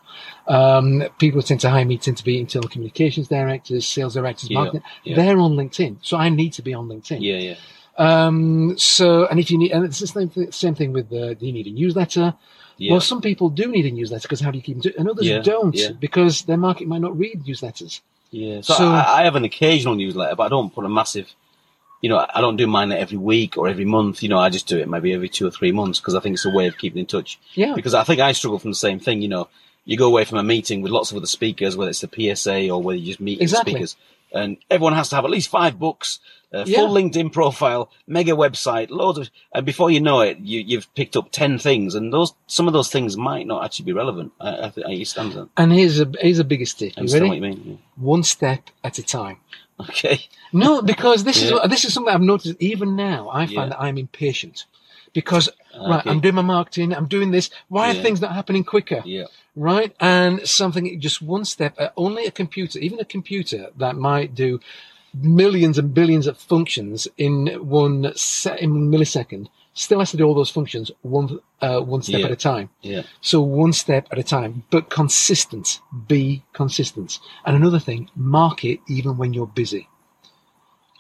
Um, 0.47 1.03
people 1.17 1.41
tend 1.41 1.59
to 1.61 1.69
hire 1.71 1.85
me 1.85 1.97
tend 1.97 2.17
to 2.17 2.23
be 2.23 2.39
internal 2.39 2.69
communications 2.69 3.27
directors, 3.27 3.87
sales 3.87 4.13
directors, 4.13 4.51
marketing. 4.51 4.83
yeah. 5.03 5.15
They're 5.15 5.39
on 5.39 5.53
LinkedIn, 5.55 5.97
so 6.03 6.17
I 6.17 6.29
need 6.29 6.53
to 6.53 6.61
be 6.61 6.73
on 6.73 6.87
LinkedIn. 6.87 7.17
Yeah, 7.21 7.37
yeah. 7.37 7.55
Um, 7.97 8.77
so, 8.77 9.25
and 9.27 9.39
if 9.39 9.49
you 9.51 9.57
need, 9.57 9.71
and 9.71 9.83
it's 9.83 9.99
the 9.99 10.07
same, 10.07 10.29
thing- 10.29 10.51
same 10.51 10.75
thing 10.75 10.93
with 10.93 11.09
the, 11.09 11.35
do 11.35 11.45
you 11.47 11.51
need 11.51 11.67
a 11.67 11.71
newsletter? 11.71 12.33
Yeah. 12.77 12.91
Well, 12.93 13.01
some 13.01 13.19
people 13.21 13.49
do 13.49 13.69
need 13.69 13.85
a 13.87 13.91
newsletter 13.91 14.21
because 14.21 14.39
how 14.39 14.51
do 14.51 14.57
you 14.57 14.63
keep 14.63 14.75
them? 14.81 14.83
To, 14.83 14.97
and 14.99 15.09
others 15.09 15.27
Yeah, 15.27 15.39
don't 15.39 15.75
yeah. 15.75 15.91
because 15.99 16.43
their 16.43 16.55
market 16.57 16.87
might 16.87 17.01
not 17.01 17.17
read 17.17 17.43
newsletters. 17.43 17.99
Yeah. 18.31 18.61
So, 18.61 18.75
So- 18.75 18.87
I, 18.87 19.21
I 19.21 19.23
have 19.23 19.35
an 19.35 19.43
occasional 19.43 19.95
newsletter, 19.95 20.35
but 20.35 20.43
I 20.43 20.49
don't 20.49 20.73
put 20.73 20.85
a 20.85 20.89
massive. 20.89 21.33
You 22.01 22.09
know, 22.09 22.25
I 22.33 22.39
don't 22.41 22.55
do 22.55 22.65
mine 22.67 22.91
every 22.91 23.17
week 23.17 23.57
or 23.57 23.67
every 23.67 23.85
month. 23.85 24.23
You 24.23 24.29
know, 24.29 24.39
I 24.39 24.49
just 24.49 24.67
do 24.67 24.77
it 24.77 24.87
maybe 24.87 25.13
every 25.13 25.27
two 25.29 25.45
or 25.47 25.51
three 25.51 25.71
months 25.73 25.99
because 25.99 26.15
I 26.15 26.19
think 26.21 26.35
it's 26.35 26.45
a 26.45 26.49
way 26.49 26.67
of 26.67 26.77
keeping 26.77 26.99
in 26.99 27.05
touch. 27.05 27.39
Yeah. 27.55 27.73
Because 27.75 27.93
I 27.93 28.03
think 28.03 28.21
I 28.21 28.31
struggle 28.31 28.59
from 28.59 28.71
the 28.71 28.75
same 28.75 28.99
thing. 28.99 29.21
You 29.21 29.27
know, 29.27 29.49
you 29.85 29.97
go 29.97 30.07
away 30.07 30.23
from 30.25 30.37
a 30.37 30.43
meeting 30.43 30.81
with 30.81 30.91
lots 30.91 31.11
of 31.11 31.17
other 31.17 31.25
speakers, 31.27 31.75
whether 31.75 31.89
it's 31.89 32.01
the 32.01 32.35
PSA 32.35 32.69
or 32.69 32.81
whether 32.81 32.97
you 32.97 33.07
just 33.07 33.19
meet 33.19 33.41
Exactly. 33.41 33.73
speakers, 33.73 33.95
and 34.31 34.57
everyone 34.69 34.93
has 34.93 35.09
to 35.09 35.15
have 35.15 35.25
at 35.25 35.31
least 35.31 35.49
five 35.49 35.79
books, 35.79 36.19
uh, 36.53 36.59
a 36.59 36.65
Yeah. 36.65 36.77
full 36.77 36.93
LinkedIn 36.93 37.33
profile, 37.33 37.89
mega 38.07 38.31
website, 38.33 38.89
loads 38.91 39.17
of, 39.17 39.29
and 39.53 39.65
before 39.65 39.89
you 39.91 39.99
know 39.99 40.21
it, 40.21 40.37
you, 40.39 40.59
you've 40.61 40.93
picked 40.95 41.17
up 41.17 41.31
ten 41.31 41.57
things, 41.59 41.95
and 41.95 42.13
those 42.13 42.33
some 42.47 42.67
of 42.67 42.73
those 42.73 42.89
things 42.89 43.17
might 43.17 43.45
not 43.47 43.63
actually 43.65 43.85
be 43.85 43.93
relevant. 43.93 44.31
I, 44.39 44.49
I 44.49 44.71
I 44.77 44.91
understand 44.91 45.33
that. 45.33 45.49
And 45.57 45.73
here's 45.73 45.99
a 45.99 46.09
here's 46.21 46.39
a 46.39 46.43
biggest 46.43 46.79
tip. 46.79 46.93
I 46.97 47.01
You 47.01 47.13
ready? 47.13 47.27
what 47.27 47.35
you 47.35 47.41
mean. 47.41 47.79
One 47.97 48.23
step 48.23 48.69
at 48.83 48.99
a 48.99 49.03
time. 49.03 49.37
Okay. 49.89 50.27
No, 50.51 50.81
because 50.81 51.23
this 51.23 51.41
Yeah. 51.41 51.63
is 51.63 51.69
this 51.69 51.85
is 51.85 51.93
something 51.93 52.13
I've 52.13 52.21
noticed. 52.21 52.55
Even 52.59 52.95
now, 52.95 53.29
I 53.29 53.45
find 53.45 53.51
Yeah. 53.51 53.65
that 53.69 53.81
I'm 53.81 53.97
impatient 53.97 54.65
because 55.13 55.49
right, 55.91 56.05
I'm 56.05 56.19
doing 56.19 56.35
my 56.35 56.41
marketing, 56.41 56.93
I'm 56.93 57.07
doing 57.07 57.31
this. 57.31 57.49
Why 57.69 57.91
Yeah. 57.91 57.99
are 57.99 58.03
things 58.03 58.19
not 58.21 58.33
happening 58.33 58.63
quicker? 58.63 59.01
Yeah. 59.05 59.25
Right, 59.55 59.95
and 59.99 60.47
something 60.47 60.99
just 60.99 61.21
one 61.21 61.45
step. 61.45 61.75
Uh, 61.79 61.89
only 61.97 62.25
a 62.25 62.31
computer, 62.31 62.77
even 62.79 62.99
a 62.99 63.05
computer 63.05 63.69
that 63.77 63.95
might 63.95 64.35
do 64.35 64.59
millions 65.13 65.77
and 65.77 65.93
billions 65.93 66.27
of 66.27 66.37
functions 66.37 67.07
in 67.17 67.47
one 67.67 68.11
se- 68.15 68.57
in 68.59 68.91
millisecond, 68.91 69.47
still 69.73 69.99
has 69.99 70.11
to 70.11 70.17
do 70.17 70.25
all 70.25 70.33
those 70.33 70.49
functions 70.51 70.91
one 71.01 71.39
uh, 71.61 71.79
one 71.81 72.01
step 72.01 72.19
Yeah. 72.19 72.25
at 72.25 72.31
a 72.31 72.35
time. 72.35 72.69
Yeah. 72.81 73.03
So 73.21 73.41
one 73.41 73.73
step 73.73 74.07
at 74.11 74.17
a 74.17 74.23
time, 74.23 74.63
but 74.71 74.89
consistent. 74.89 75.79
Be 76.07 76.43
consistent. 76.53 77.19
And 77.45 77.55
another 77.55 77.79
thing, 77.79 78.09
market 78.15 78.79
even 78.87 79.17
when 79.17 79.33
you're 79.33 79.47
busy. 79.47 79.87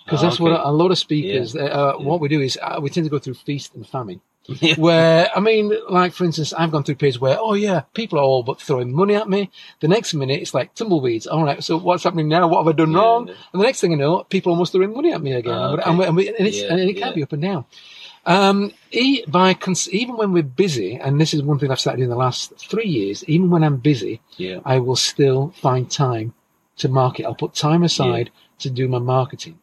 Because 0.05 0.23
Ah, 0.23 0.27
that's 0.27 0.39
what 0.39 0.51
okay. 0.53 0.61
a, 0.63 0.69
a 0.69 0.71
lot 0.71 0.91
of 0.91 0.97
speakers, 0.97 1.55
uh, 1.55 1.59
uh, 1.59 1.95
Yeah. 1.99 2.05
what 2.05 2.19
we 2.19 2.27
do 2.29 2.41
is 2.41 2.57
uh, 2.61 2.79
we 2.81 2.89
tend 2.89 3.05
to 3.05 3.09
go 3.11 3.19
through 3.19 3.35
feast 3.35 3.75
and 3.75 3.85
famine. 3.87 4.21
Where, 4.77 5.29
I 5.35 5.39
mean, 5.39 5.71
like 5.89 6.11
for 6.13 6.23
instance, 6.25 6.53
I've 6.53 6.71
gone 6.71 6.83
through 6.83 6.95
periods 6.95 7.19
where, 7.19 7.37
oh 7.39 7.53
yeah, 7.53 7.81
people 7.93 8.17
are 8.17 8.23
all 8.23 8.41
but 8.41 8.59
throwing 8.59 8.91
money 8.91 9.13
at 9.13 9.29
me. 9.29 9.51
The 9.79 9.87
next 9.87 10.15
minute, 10.15 10.41
it's 10.41 10.55
like 10.55 10.73
tumbleweeds. 10.73 11.27
All 11.27 11.43
right, 11.43 11.63
so 11.63 11.77
what's 11.77 12.03
happening 12.03 12.27
now? 12.29 12.47
What 12.47 12.59
have 12.65 12.73
I 12.73 12.75
done 12.75 12.91
Yeah, 12.93 12.97
wrong? 12.99 13.27
yeah. 13.27 13.33
And 13.53 13.61
the 13.61 13.65
next 13.65 13.81
thing 13.81 13.93
I 13.93 13.97
know, 13.97 14.23
people 14.23 14.49
are 14.51 14.55
almost 14.55 14.71
throwing 14.71 14.93
money 14.95 15.13
at 15.13 15.21
me 15.21 15.33
again. 15.33 15.53
Ah, 15.53 15.75
And, 15.85 15.99
we- 15.99 16.05
and, 16.05 16.15
we- 16.15 16.27
and 16.29 16.47
it's, 16.47 16.57
Yeah, 16.61 16.71
and 16.71 16.79
it 16.79 16.93
can 16.93 17.09
yeah. 17.09 17.13
be 17.13 17.21
up 17.23 17.33
and 17.33 17.41
down. 17.43 17.65
Um, 18.29 18.71
e- 18.91 19.23
by 19.27 19.55
cons- 19.55 19.89
even 19.91 20.15
when 20.15 20.31
we're 20.31 20.43
busy, 20.43 20.95
and 20.95 21.19
this 21.19 21.33
is 21.33 21.41
one 21.41 21.57
thing 21.57 21.71
I've 21.71 21.79
started 21.79 21.97
doing 21.97 22.11
the 22.11 22.15
last 22.15 22.53
three 22.57 22.85
years, 22.87 23.23
even 23.27 23.49
when 23.49 23.63
I'm 23.63 23.77
busy, 23.77 24.21
Yeah. 24.37 24.59
I 24.63 24.77
will 24.77 24.95
still 24.95 25.51
find 25.57 25.89
time 25.89 26.33
to 26.77 26.87
market. 26.89 27.25
I'll 27.25 27.33
put 27.33 27.55
time 27.55 27.81
aside 27.83 28.29
to 28.59 28.69
do 28.69 28.87
my 28.87 28.99
marketing. 28.99 29.57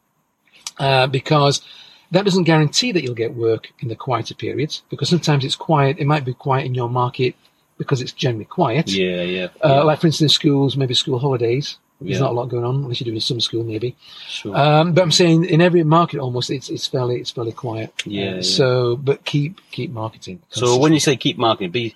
Uh, 0.81 1.07
because 1.07 1.63
that 2.11 2.25
doesn't 2.25 2.43
guarantee 2.45 2.91
that 2.93 3.03
you'll 3.03 3.15
get 3.15 3.35
work 3.35 3.69
in 3.81 3.89
the 3.89 3.97
quieter 3.97 4.35
periods, 4.35 4.83
because 4.91 5.09
sometimes 5.09 5.45
it's 5.45 5.57
quiet. 5.57 5.97
It 6.01 6.07
might 6.07 6.25
be 6.25 6.35
quiet 6.35 6.67
in 6.67 6.75
your 6.75 6.91
market 6.91 7.35
because 7.79 8.01
it's 8.03 8.13
generally 8.13 8.47
quiet. 8.47 8.89
Yeah. 8.91 9.23
Yeah. 9.23 9.45
Uh, 9.65 9.69
yeah. 9.69 9.83
Like, 9.83 10.01
for 10.01 10.09
instance, 10.09 10.35
schools, 10.35 10.77
maybe 10.77 10.95
school 10.95 11.19
holidays. 11.21 11.79
There's 12.01 12.15
Yeah. 12.19 12.25
not 12.25 12.31
a 12.33 12.35
lot 12.35 12.49
going 12.51 12.65
on 12.65 12.75
unless 12.77 13.01
you're 13.01 13.07
doing 13.07 13.21
summer 13.21 13.41
school, 13.41 13.65
maybe. 13.65 13.97
Sure. 14.29 14.55
Um, 14.57 14.93
but 14.93 15.03
I'm 15.03 15.11
saying 15.13 15.45
in 15.47 15.61
every 15.63 15.83
market 15.83 16.21
almost, 16.21 16.51
it's 16.51 16.69
it's 16.69 16.87
fairly 16.87 17.17
it's 17.21 17.31
fairly 17.31 17.53
quiet. 17.53 17.93
Yeah, 18.05 18.33
Uh, 18.33 18.35
yeah. 18.37 18.41
So, 18.43 18.97
but 18.97 19.25
keep 19.25 19.61
keep 19.71 19.91
marketing. 19.91 20.41
So 20.51 20.77
when 20.77 20.93
you 20.93 21.01
say 21.01 21.17
keep 21.17 21.39
marketing, 21.39 21.71
be 21.71 21.95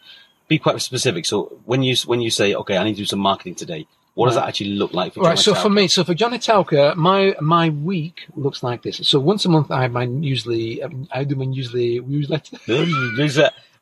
be 0.49 0.59
quite 0.59 0.81
specific. 0.81 1.27
So 1.27 1.53
when 1.67 1.83
you 1.83 1.95
when 2.07 2.21
you 2.23 2.31
say 2.31 2.55
okay, 2.55 2.77
I 2.79 2.85
need 2.85 2.95
to 2.95 3.03
do 3.03 3.05
some 3.07 3.21
marketing 3.21 3.57
today, 3.57 3.87
what 4.15 4.27
does 4.27 4.37
that 4.37 4.49
actually 4.49 4.71
look 4.71 4.95
like 4.95 5.13
for 5.15 5.21
Right. 5.21 5.37
John 5.37 5.55
So 5.55 5.55
for 5.55 5.69
me, 5.71 5.87
so 5.87 6.03
for 6.03 6.15
John 6.15 6.33
Hotowka, 6.33 6.97
my 6.97 7.35
my 7.41 7.69
week 7.69 8.23
looks 8.37 8.63
like 8.63 8.83
this. 8.83 9.07
So 9.07 9.21
once 9.21 9.45
a 9.45 9.51
month, 9.51 9.71
I 9.71 9.83
have 9.83 9.93
my 9.93 10.05
usually 10.05 10.83
um, 10.83 11.09
I 11.13 11.25
do 11.25 11.37
my 11.37 11.45
usually 11.45 12.01
newsletter. 12.01 12.57
Is 12.67 13.39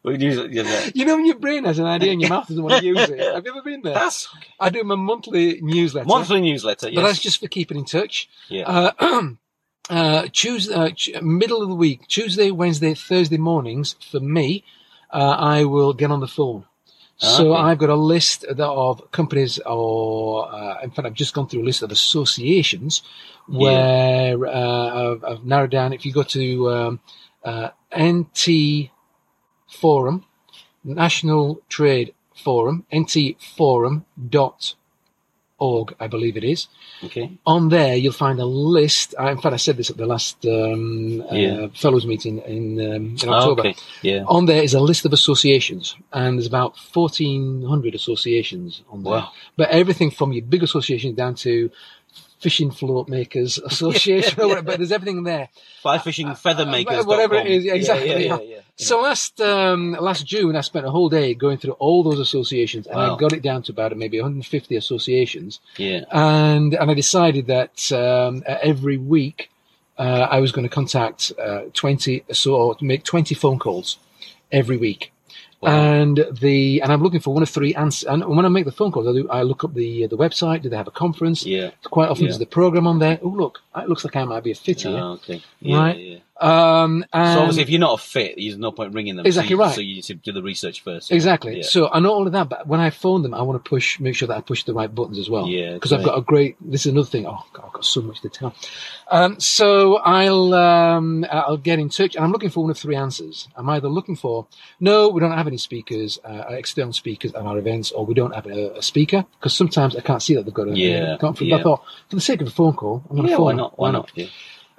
We 0.08 0.16
yeah. 0.18 0.90
You 0.94 1.04
know 1.04 1.16
when 1.16 1.26
your 1.26 1.38
brain 1.38 1.64
has 1.64 1.78
an 1.78 1.86
idea 1.86 2.12
and 2.12 2.20
your 2.20 2.30
mouth 2.30 2.48
doesn't 2.48 2.62
want 2.62 2.80
to 2.80 2.86
use 2.86 2.98
it. 3.08 3.18
Have 3.20 3.44
you 3.44 3.50
ever 3.52 3.62
been 3.62 3.82
there? 3.82 3.94
That's 3.94 4.28
okay. 4.36 4.48
I 4.60 4.70
do 4.70 4.82
my 4.84 4.94
monthly 4.96 5.60
newsletter. 5.60 6.06
monthly 6.06 6.40
newsletter. 6.40 6.88
Yes. 6.88 6.94
But 6.96 7.02
that's 7.02 7.18
just 7.20 7.40
for 7.40 7.48
keeping 7.48 7.76
in 7.78 7.84
touch. 7.84 8.28
yeah. 8.48 8.92
Uh, 9.00 9.30
uh, 9.90 10.26
Tuesday, 10.32 10.74
uh, 11.14 11.20
middle 11.22 11.62
of 11.62 11.68
the 11.68 11.74
week, 11.74 12.06
Tuesday, 12.08 12.50
Wednesday, 12.50 12.94
Thursday 12.94 13.38
mornings 13.38 13.94
for 14.10 14.20
me, 14.20 14.64
uh, 15.12 15.36
I 15.38 15.64
will 15.64 15.92
get 15.94 16.10
on 16.10 16.20
the 16.20 16.28
phone. 16.28 16.64
So 17.20 17.52
Okay. 17.52 17.62
I've 17.62 17.78
got 17.78 17.88
a 17.90 17.96
list 17.96 18.44
of- 18.44 18.60
of 18.60 19.10
companies, 19.10 19.58
or 19.66 20.48
uh, 20.54 20.82
in 20.84 20.90
fact, 20.90 21.04
I've 21.06 21.14
just 21.14 21.34
gone 21.34 21.48
through 21.48 21.62
a 21.62 21.68
list 21.70 21.82
of 21.82 21.90
associations 21.90 23.02
where 23.48 24.46
uh, 24.46 25.12
I've, 25.14 25.24
I've 25.24 25.44
narrowed 25.44 25.70
down. 25.70 25.92
If 25.92 26.06
you 26.06 26.12
go 26.12 26.22
to 26.22 26.70
um, 26.70 27.00
uh, 27.44 27.70
NT 27.98 28.90
Forum, 29.68 30.24
National 30.84 31.60
Trade 31.68 32.14
Forum, 32.34 32.84
ntforum.org, 32.92 34.04
I 35.98 36.06
believe 36.06 36.36
it 36.36 36.44
is 36.44 36.68
okay. 37.04 37.32
on 37.44 37.68
there 37.68 37.96
you'll 37.96 38.12
find 38.12 38.38
a 38.38 38.44
list. 38.44 39.14
I, 39.18 39.32
in 39.32 39.40
fact, 39.40 39.54
I 39.54 39.56
said 39.56 39.76
this 39.76 39.90
at 39.90 39.96
the 39.96 40.06
last 40.06 40.44
um, 40.46 41.24
Yeah. 41.32 41.62
uh, 41.64 41.68
fellows 41.74 42.06
meeting 42.06 42.38
in, 42.38 42.78
um, 42.80 43.16
in 43.22 43.28
Oh, 43.28 43.32
October. 43.32 43.60
okay. 43.62 43.74
Yeah. 44.02 44.22
On 44.26 44.46
there 44.46 44.62
is 44.62 44.74
a 44.74 44.80
list 44.80 45.04
of 45.04 45.12
associations, 45.12 45.96
and 46.12 46.38
there's 46.38 46.46
about 46.46 46.76
1,400 46.76 47.94
associations 47.94 48.82
on 48.90 49.02
there. 49.02 49.12
Wow. 49.14 49.32
But 49.56 49.70
everything 49.70 50.10
from 50.12 50.32
your 50.32 50.44
big 50.44 50.62
associations 50.62 51.16
down 51.16 51.34
to 51.36 51.70
fishing 52.40 52.70
float 52.70 53.08
makers 53.08 53.58
association, 53.64 54.34
whatever, 54.36 54.62
but 54.62 54.76
there's 54.78 54.92
everything 54.92 55.24
there. 55.24 55.48
Fly 55.82 55.98
fishing 55.98 56.32
feather 56.36 56.66
makers. 56.66 57.00
Uh, 57.00 57.04
whatever 57.04 57.34
it 57.34 57.48
is, 57.48 57.64
exactly, 57.66 58.26
Yeah, 58.26 58.57
So 58.80 59.00
last 59.00 59.40
um, 59.40 59.92
last 60.00 60.24
June, 60.24 60.54
I 60.54 60.60
spent 60.60 60.86
a 60.86 60.90
whole 60.90 61.08
day 61.08 61.34
going 61.34 61.58
through 61.58 61.72
all 61.74 62.02
those 62.04 62.20
associations, 62.20 62.86
and 62.86 62.96
Wow. 62.96 63.16
I 63.16 63.18
got 63.18 63.32
it 63.32 63.42
down 63.42 63.62
to 63.64 63.72
about 63.72 63.96
maybe 63.96 64.20
150 64.20 64.76
associations 64.76 65.58
yeah. 65.78 66.04
and 66.12 66.74
and 66.74 66.90
I 66.90 66.94
decided 66.94 67.46
that 67.48 67.90
um, 67.92 68.44
uh, 68.48 68.56
every 68.62 68.96
week 68.96 69.50
uh, 69.98 70.28
I 70.30 70.38
was 70.38 70.52
going 70.52 70.62
to 70.68 70.72
contact 70.72 71.32
uh, 71.42 71.62
twenty 71.74 72.24
so 72.32 72.54
or 72.54 72.76
make 72.80 73.02
twenty 73.02 73.34
phone 73.34 73.58
calls 73.58 73.98
every 74.52 74.76
week. 74.76 75.12
Wow. 75.60 75.70
And 75.70 76.24
the 76.40 76.80
and 76.82 76.92
I'm 76.92 77.02
looking 77.02 77.18
for 77.18 77.34
one 77.34 77.42
of 77.42 77.50
three 77.50 77.74
answers. 77.74 78.04
And 78.08 78.24
when 78.36 78.44
I 78.44 78.48
make 78.48 78.64
the 78.64 78.70
phone 78.70 78.92
calls, 78.92 79.08
I, 79.08 79.12
do, 79.12 79.28
I 79.28 79.42
look 79.42 79.64
up 79.64 79.74
the 79.74 80.06
the 80.06 80.16
website. 80.16 80.62
Do 80.62 80.68
they 80.68 80.76
have 80.76 80.86
a 80.86 80.92
conference? 80.92 81.44
Yeah. 81.44 81.70
Quite 81.90 82.10
often 82.10 82.26
Yeah. 82.26 82.28
there's 82.30 82.38
the 82.38 82.46
program 82.46 82.86
on 82.86 83.00
there. 83.00 83.18
Oh 83.24 83.28
look, 83.42 83.60
it 83.82 83.88
looks 83.88 84.04
like 84.04 84.16
I 84.16 84.24
might 84.24 84.42
be 84.44 84.50
a 84.52 84.54
fit 84.54 84.82
here. 84.82 84.98
Oh, 84.98 85.12
okay. 85.14 85.42
Yeah, 85.60 85.76
Right. 85.78 85.98
yeah. 85.98 86.18
Um, 86.40 87.04
So 87.12 87.40
obviously, 87.40 87.62
if 87.62 87.70
you're 87.70 87.80
not 87.80 87.94
a 87.94 88.02
fit, 88.02 88.36
there's 88.36 88.56
no 88.56 88.70
point 88.70 88.94
ringing 88.94 89.16
them. 89.16 89.26
Exactly 89.26 89.48
so 89.48 89.54
you, 89.56 89.60
right. 89.60 89.74
So 89.74 89.80
you 89.80 89.94
need 89.96 90.04
to 90.04 90.14
do 90.14 90.30
the 90.30 90.42
research 90.42 90.82
first. 90.82 91.10
Exactly. 91.10 91.56
Yeah. 91.58 91.62
So 91.64 91.88
I 91.90 91.98
not 91.98 92.12
only 92.14 92.30
that, 92.30 92.48
but 92.48 92.64
when 92.68 92.78
I 92.78 92.90
phone 92.90 93.22
them, 93.22 93.34
I 93.34 93.42
want 93.42 93.62
to 93.62 93.68
push, 93.68 93.98
make 93.98 94.14
sure 94.14 94.28
that 94.28 94.36
I 94.36 94.40
push 94.40 94.62
the 94.62 94.72
right 94.72 94.92
buttons 94.94 95.18
as 95.18 95.28
well. 95.28 95.48
Yeah, 95.48 95.74
Because 95.74 95.92
I've 95.92 96.04
got 96.04 96.16
a 96.16 96.20
great. 96.20 96.54
This 96.60 96.86
is 96.86 96.92
another 96.92 97.08
thing. 97.08 97.26
Oh, 97.26 97.42
God, 97.52 97.64
I've 97.66 97.72
got 97.72 97.84
so 97.84 98.02
much 98.02 98.20
to 98.20 98.28
tell. 98.28 98.54
Um, 99.10 99.40
so 99.40 99.96
I'll 99.96 100.54
um, 100.54 101.26
I'll 101.30 101.56
get 101.56 101.80
in 101.80 101.88
touch, 101.88 102.14
and 102.14 102.24
I'm 102.24 102.30
looking 102.30 102.50
for 102.50 102.60
one 102.62 102.70
of 102.70 102.78
three 102.78 102.94
answers. 102.94 103.48
I'm 103.56 103.68
either 103.70 103.88
looking 103.88 104.14
for 104.14 104.46
no, 104.78 105.08
we 105.08 105.20
don't 105.20 105.32
have 105.32 105.46
any 105.48 105.56
speakers, 105.58 106.20
uh, 106.24 106.44
external 106.50 106.92
speakers 106.92 107.32
at 107.34 107.42
our 107.42 107.58
events, 107.58 107.90
or 107.90 108.06
we 108.06 108.14
don't 108.14 108.34
have 108.34 108.46
a, 108.46 108.76
a 108.78 108.82
speaker 108.82 109.24
because 109.40 109.56
sometimes 109.56 109.96
I 109.96 110.02
can't 110.02 110.22
see 110.22 110.34
that 110.36 110.44
they've 110.44 110.54
got 110.54 110.68
a, 110.68 110.76
Yeah, 110.76 111.16
conference. 111.18 111.48
yeah. 111.50 111.56
I 111.56 111.62
thought 111.64 111.82
for 112.08 112.14
the 112.14 112.20
sake 112.22 112.42
of 112.42 112.46
a 112.48 112.50
phone 112.52 112.74
call, 112.74 113.02
I'm 113.10 113.16
going 113.16 113.26
to 113.26 113.30
Yeah, 113.30 113.36
phone. 113.70 113.76
why 113.76 113.88
them. 113.88 113.92
not? 113.94 114.10
Why 114.14 114.22
not? 114.22 114.26
Yeah. 114.26 114.26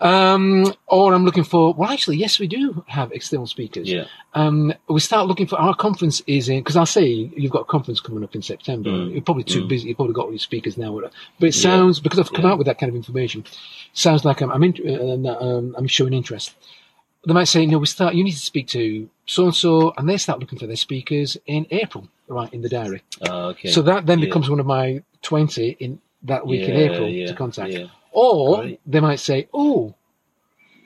Um, 0.01 0.73
or 0.87 1.13
I'm 1.13 1.25
looking 1.25 1.43
for. 1.43 1.73
Well, 1.73 1.89
actually, 1.89 2.15
yes, 2.17 2.39
we 2.39 2.47
do 2.47 2.85
have 2.87 3.11
external 3.11 3.47
speakers 3.47 3.89
Yeah. 3.89 4.05
um, 4.33 4.73
we 4.87 5.01
start 5.01 5.27
looking 5.27 5.45
for 5.45 5.59
our 5.59 5.75
conference 5.75 6.21
is 6.25 6.47
in 6.47 6.59
because 6.61 6.77
I'll 6.77 6.85
say 6.85 7.05
you've 7.35 7.51
got 7.51 7.63
a 7.63 7.65
conference 7.65 7.99
coming 7.99 8.23
up 8.23 8.33
in 8.33 8.41
September. 8.41 8.91
Mm. 8.91 9.11
You're 9.11 9.21
probably 9.21 9.43
too 9.43 9.63
Mm. 9.65 9.67
busy. 9.67 9.89
You've 9.89 9.97
probably 9.97 10.13
got 10.13 10.25
all 10.27 10.31
your 10.31 10.39
speakers 10.39 10.77
now, 10.77 10.97
but 10.97 11.11
it 11.49 11.53
Yeah. 11.55 11.61
sounds 11.61 11.99
because 11.99 12.17
I've 12.17 12.31
come 12.31 12.45
Yeah. 12.45 12.51
out 12.51 12.57
with 12.57 12.67
that 12.67 12.79
kind 12.79 12.89
of 12.89 12.95
information. 12.95 13.43
Sounds 13.91 14.23
like 14.23 14.39
I'm 14.41 14.51
I'm, 14.51 14.63
in, 14.63 15.25
uh, 15.25 15.35
um, 15.37 15.75
I'm 15.77 15.87
showing 15.87 16.13
interest. 16.13 16.55
They 17.27 17.33
might 17.33 17.49
say, 17.49 17.65
"No, 17.65 17.79
we 17.79 17.85
start. 17.85 18.15
You 18.15 18.23
need 18.23 18.31
to 18.31 18.37
speak 18.37 18.67
to 18.69 19.09
so 19.25 19.43
and 19.43 19.55
so," 19.55 19.93
and 19.97 20.07
they 20.07 20.15
start 20.15 20.39
looking 20.39 20.57
for 20.59 20.67
their 20.67 20.77
speakers 20.77 21.35
in 21.45 21.67
April, 21.71 22.07
right 22.29 22.51
in 22.53 22.61
the 22.61 22.69
diary. 22.69 23.01
Oh, 23.29 23.47
okay. 23.49 23.69
So 23.69 23.81
that 23.81 24.05
then 24.05 24.19
Yeah. 24.19 24.25
becomes 24.27 24.49
one 24.49 24.61
of 24.61 24.65
my 24.65 25.03
twenty 25.21 25.75
in 25.81 25.99
that 26.23 26.47
week 26.47 26.61
in 26.69 26.77
April 26.77 27.09
yeah, 27.09 27.27
to 27.27 27.33
contact. 27.33 27.73
Or 28.11 28.57
Great. 28.61 28.79
they 28.85 28.99
might 28.99 29.19
say, 29.19 29.47
"Oh." 29.53 29.95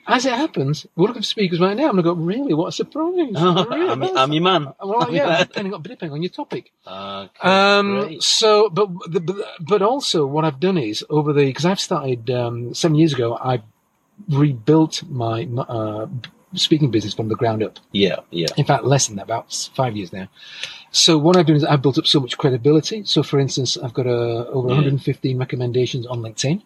As 0.06 0.26
it 0.26 0.34
happens, 0.34 0.84
we're 0.96 1.06
looking 1.06 1.22
for 1.22 1.26
speakers 1.26 1.60
right 1.60 1.74
now. 1.74 1.84
I'm 1.88 1.92
going 1.92 2.04
to 2.04 2.10
go, 2.10 2.12
really? 2.12 2.52
What 2.52 2.66
a 2.66 2.72
surprise. 2.72 3.14
Really? 3.16 3.88
I'm, 3.90 4.02
I'm 4.18 4.32
your 4.34 4.42
man. 4.42 4.68
Well, 4.78 5.10
yeah, 5.10 5.44
depending 5.44 5.72
on, 5.72 5.80
depending 5.80 6.12
on 6.12 6.22
your 6.22 6.28
topic. 6.28 6.72
Okay, 6.86 7.30
Um, 7.40 8.16
so, 8.20 8.68
but, 8.68 8.88
but 9.10 9.22
but 9.60 9.80
also 9.80 10.26
what 10.26 10.44
I've 10.44 10.60
done 10.60 10.76
is 10.76 11.02
over 11.08 11.32
the 11.32 11.46
because 11.46 11.64
I've 11.64 11.80
started 11.80 12.28
um, 12.28 12.74
seven 12.74 12.96
years 12.96 13.14
ago. 13.14 13.34
I 13.40 13.62
rebuilt 14.28 15.02
my 15.08 15.44
uh, 15.44 16.06
speaking 16.54 16.90
business 16.90 17.14
from 17.14 17.28
the 17.28 17.34
ground 17.34 17.62
up. 17.62 17.78
Yeah, 17.92 18.16
yeah. 18.30 18.48
In 18.58 18.66
fact, 18.66 18.84
less 18.84 19.06
than 19.06 19.16
that, 19.16 19.22
about 19.22 19.52
five 19.74 19.96
years 19.96 20.12
now. 20.12 20.28
So 20.90 21.16
what 21.16 21.36
I've 21.38 21.46
done 21.46 21.56
is 21.56 21.64
I've 21.64 21.80
built 21.80 21.96
up 21.96 22.06
so 22.06 22.20
much 22.20 22.36
credibility. 22.36 23.04
So, 23.04 23.22
for 23.22 23.38
instance, 23.40 23.78
I've 23.78 23.94
got 23.94 24.06
uh, 24.06 24.44
over 24.52 24.68
Yeah. 24.68 24.74
115 24.74 25.38
recommendations 25.38 26.06
on 26.06 26.20
LinkedIn. 26.20 26.62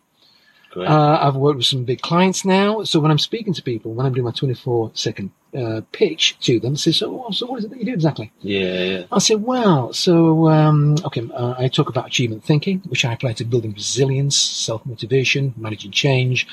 Uh, 0.77 1.19
I've 1.21 1.35
worked 1.37 1.57
with 1.57 1.67
some 1.67 1.85
big 1.85 2.01
clients 2.03 2.45
now. 2.45 2.85
So 2.85 3.01
when 3.01 3.11
I'm 3.11 3.19
speaking 3.19 3.53
to 3.55 3.63
people, 3.63 3.93
when 3.95 4.07
I'm 4.07 4.13
doing 4.13 4.25
my 4.25 4.31
24 4.33 4.91
second 4.95 5.31
uh, 5.57 5.81
pitch 5.93 6.37
to 6.41 6.61
them, 6.61 6.77
say, 6.77 6.93
so, 6.93 7.27
so 7.33 7.47
what 7.47 7.59
is 7.59 7.65
it 7.65 7.71
that 7.71 7.79
you 7.79 7.87
do 7.87 7.95
exactly? 7.95 8.31
yeah, 8.41 8.83
yeah. 8.85 9.03
I 9.11 9.19
say, 9.19 9.35
well, 9.35 9.93
so, 9.93 10.49
um, 10.49 10.97
okay, 11.07 11.23
uh, 11.35 11.55
I 11.59 11.69
talk 11.69 11.89
about 11.89 12.07
achievement 12.07 12.45
thinking, 12.45 12.81
which 12.89 13.05
I 13.05 13.13
apply 13.15 13.33
to 13.35 13.45
building 13.45 13.73
resilience, 13.73 14.37
self 14.37 14.85
motivation, 14.85 15.55
managing 15.57 15.91
change. 15.91 16.47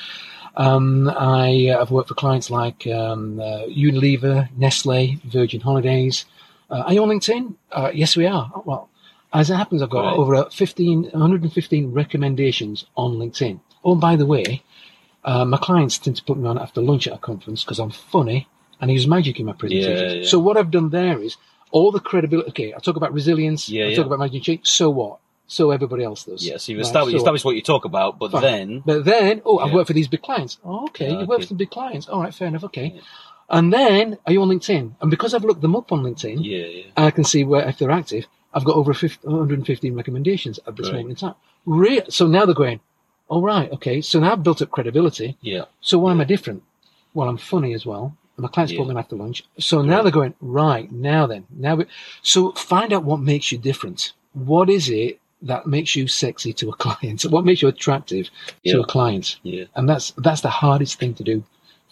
Um, 0.56 1.08
I, 1.10 1.68
uh, 1.68 1.82
I've 1.82 1.90
worked 1.90 2.08
for 2.08 2.14
clients 2.14 2.48
like 2.50 2.86
um, 2.86 3.38
uh, 3.38 3.64
Unilever, 3.68 4.48
Nestle, 4.56 5.20
Virgin 5.24 5.60
Holidays. 5.60 6.24
Uh, 6.70 6.84
are 6.86 6.92
you 6.94 7.02
on 7.02 7.10
LinkedIn? 7.10 7.54
Uh, 7.70 7.90
yes, 7.92 8.16
we 8.16 8.26
are. 8.26 8.50
Oh, 8.54 8.62
well, 8.64 8.88
as 9.34 9.50
it 9.50 9.56
happens, 9.56 9.82
I've 9.82 9.90
got 9.90 10.04
Right. 10.04 10.16
over 10.16 10.34
uh, 10.36 10.48
15, 10.48 11.02
115 11.12 11.92
recommendations 11.92 12.86
on 12.96 13.16
LinkedIn. 13.16 13.60
Oh, 13.86 13.92
and 13.92 14.00
by 14.00 14.16
the 14.16 14.26
way, 14.26 14.62
uh, 15.24 15.44
my 15.44 15.56
clients 15.58 15.96
tend 15.98 16.16
to 16.16 16.24
put 16.24 16.36
me 16.36 16.48
on 16.48 16.58
after 16.58 16.80
lunch 16.82 17.06
at 17.06 17.14
a 17.14 17.18
conference 17.18 17.62
because 17.64 17.78
I'm 17.78 17.90
funny 17.90 18.48
and 18.80 18.90
I 18.90 18.94
use 18.94 19.06
magic 19.06 19.38
in 19.40 19.46
my 19.46 19.52
presentations. 19.52 20.12
Yeah, 20.12 20.18
yeah. 20.20 20.26
So 20.28 20.38
what 20.40 20.56
I've 20.56 20.70
done 20.72 20.90
there 20.90 21.18
is 21.22 21.36
all 21.70 21.92
the 21.92 22.00
credibility. 22.00 22.48
Okay, 22.50 22.74
I 22.74 22.78
talk 22.78 22.96
about 22.96 23.12
resilience. 23.12 23.68
Yeah, 23.68 23.86
I 23.86 23.94
talk 23.94 24.06
about 24.06 24.18
magic 24.18 24.42
change. 24.42 24.66
So 24.66 24.90
what? 24.90 25.18
So 25.46 25.70
everybody 25.70 26.02
else 26.02 26.24
does. 26.24 26.44
Yeah, 26.44 26.56
so 26.56 26.72
you've 26.72 26.78
Right, 26.80 26.86
established, 26.86 27.12
so- 27.12 27.18
established 27.18 27.44
what 27.44 27.54
you 27.54 27.62
talk 27.62 27.84
about, 27.84 28.18
but 28.18 28.32
Fine. 28.32 28.42
then, 28.42 28.82
But 28.84 29.04
then, 29.04 29.42
oh, 29.46 29.58
I've 29.60 29.68
Yeah. 29.68 29.74
worked 29.76 29.86
for 29.86 29.92
these 29.92 30.08
big 30.08 30.22
clients. 30.22 30.58
Oh, 30.64 30.86
okay, 30.86 31.08
Ah, 31.14 31.20
you've 31.20 31.28
worked 31.28 31.38
okay. 31.38 31.42
for 31.44 31.48
some 31.50 31.56
big 31.56 31.70
clients. 31.70 32.08
All 32.08 32.20
right, 32.20 32.34
fair 32.34 32.48
enough. 32.48 32.64
Okay. 32.64 33.00
And 33.48 33.72
then, 33.72 34.18
are 34.26 34.32
you 34.32 34.42
on 34.42 34.48
LinkedIn? 34.48 34.94
And 35.00 35.08
because 35.10 35.32
I've 35.34 35.44
looked 35.44 35.60
them 35.62 35.76
up 35.76 35.92
on 35.92 36.02
LinkedIn, 36.02 36.38
yeah, 36.42 36.66
yeah. 36.66 36.82
I 36.96 37.12
can 37.12 37.22
see 37.22 37.44
where 37.44 37.68
if 37.68 37.78
they're 37.78 37.92
active. 37.92 38.26
I've 38.52 38.64
got 38.64 38.74
over 38.74 38.92
50, 38.92 39.28
115 39.28 39.94
recommendations 39.94 40.58
at 40.66 40.74
this 40.76 40.86
Right. 40.88 40.96
moment 40.96 41.10
in 41.10 41.28
time. 41.28 41.34
Re- 41.64 42.02
so 42.08 42.26
now 42.26 42.44
they're 42.44 42.54
going, 42.54 42.80
all 43.28 43.42
right, 43.42 43.70
okay. 43.72 44.00
So 44.00 44.20
now 44.20 44.32
I've 44.32 44.42
built 44.42 44.62
up 44.62 44.70
credibility. 44.70 45.36
Yeah, 45.40 45.64
So 45.80 45.98
why 45.98 46.10
am 46.12 46.20
I 46.20 46.24
different? 46.24 46.62
Well, 47.14 47.28
I'm 47.28 47.38
funny 47.38 47.72
as 47.74 47.84
well. 47.86 48.16
And 48.36 48.42
my 48.42 48.48
clients 48.48 48.72
Yeah. 48.72 48.78
call 48.78 48.86
me 48.86 48.94
after 48.96 49.16
lunch. 49.16 49.42
So 49.58 49.82
now 49.82 50.02
they're 50.02 50.12
going, 50.12 50.34
right, 50.40 50.90
now 50.92 51.26
then. 51.26 51.46
Now, 51.50 51.76
we, 51.76 51.86
so 52.22 52.52
find 52.52 52.92
out 52.92 53.04
what 53.04 53.20
makes 53.20 53.50
you 53.50 53.58
different. 53.58 54.12
What 54.34 54.68
is 54.68 54.88
it 54.90 55.18
that 55.42 55.66
makes 55.66 55.96
you 55.96 56.06
sexy 56.08 56.52
to 56.54 56.68
a 56.70 56.76
client? 56.84 57.22
What 57.22 57.44
makes 57.44 57.62
you 57.62 57.68
attractive 57.68 58.28
Yeah. 58.62 58.74
to 58.74 58.80
a 58.82 58.86
client? 58.86 59.38
yeah. 59.42 59.64
And 59.74 59.88
that's, 59.88 60.12
that's 60.18 60.42
the 60.42 60.50
hardest 60.50 60.98
thing 60.98 61.14
to 61.14 61.24
do, 61.24 61.42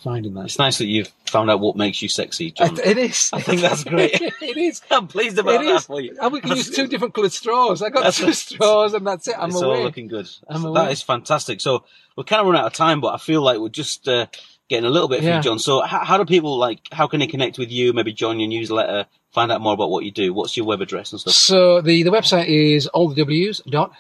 finding 0.03 0.35
that. 0.35 0.45
It's 0.47 0.59
nice 0.59 0.79
that 0.79 0.87
you've 0.87 1.09
found 1.27 1.51
out 1.51 1.61
what 1.61 1.77
makes 1.77 2.03
you 2.03 2.09
sexy, 2.09 2.51
John. 2.51 2.79
It 2.85 2.99
is. 2.99 3.31
I 3.33 3.41
think 3.41 3.61
that's 3.63 3.85
great. 3.85 4.13
it 4.21 4.57
is. 4.57 4.83
I'm 4.91 5.07
pleased 5.09 5.39
about 5.39 5.63
It 5.63 5.67
that 5.67 5.77
is. 5.77 5.85
for 5.87 6.01
you. 6.01 6.17
And 6.21 6.33
we 6.33 6.41
can 6.41 6.57
use 6.57 6.71
two 6.71 6.87
different 6.87 7.15
coloured 7.15 7.33
straws. 7.33 7.83
I 7.83 7.91
got 7.91 8.13
two 8.13 8.33
straws 8.33 8.93
and 8.95 9.07
that's 9.07 9.29
it. 9.29 9.35
I'm 9.39 9.51
it's 9.51 9.61
away. 9.61 9.77
all 9.79 9.83
looking 9.83 10.09
good. 10.09 10.29
I'm 10.49 10.63
So 10.63 10.69
away. 10.69 10.83
that 10.85 10.93
is 10.93 11.03
fantastic. 11.03 11.61
So 11.61 11.85
we're 12.17 12.25
kind 12.25 12.41
of 12.41 12.47
running 12.47 12.61
out 12.61 12.67
of 12.67 12.73
time, 12.75 13.01
but 13.01 13.15
I 13.15 13.19
feel 13.19 13.41
like 13.43 13.59
we're 13.59 13.69
just 13.71 14.07
uh, 14.09 14.27
getting 14.69 14.85
a 14.85 14.91
little 14.91 15.09
bit 15.09 15.19
from 15.21 15.29
Yeah. 15.29 15.37
you, 15.39 15.43
John. 15.43 15.59
So 15.59 15.81
how, 15.83 16.05
how 16.05 16.19
do 16.19 16.25
people 16.25 16.57
like? 16.59 16.81
How 16.93 17.07
can 17.07 17.21
they 17.21 17.27
connect 17.27 17.59
with 17.59 17.71
you? 17.73 17.93
Maybe 17.93 18.13
join 18.13 18.39
your 18.41 18.49
newsletter, 18.49 19.07
find 19.33 19.51
out 19.51 19.61
more 19.61 19.75
about 19.75 19.91
what 19.91 20.05
you 20.05 20.11
do. 20.11 20.33
What's 20.35 20.57
your 20.57 20.67
web 20.67 20.81
address 20.81 21.13
and 21.13 21.21
stuff? 21.21 21.35
So 21.35 21.81
the, 21.81 22.03
the 22.03 22.11
website 22.11 22.47
is 22.47 22.87
all 22.89 23.09
the 23.09 23.15
W's 23.17 23.61
dot 23.69 23.93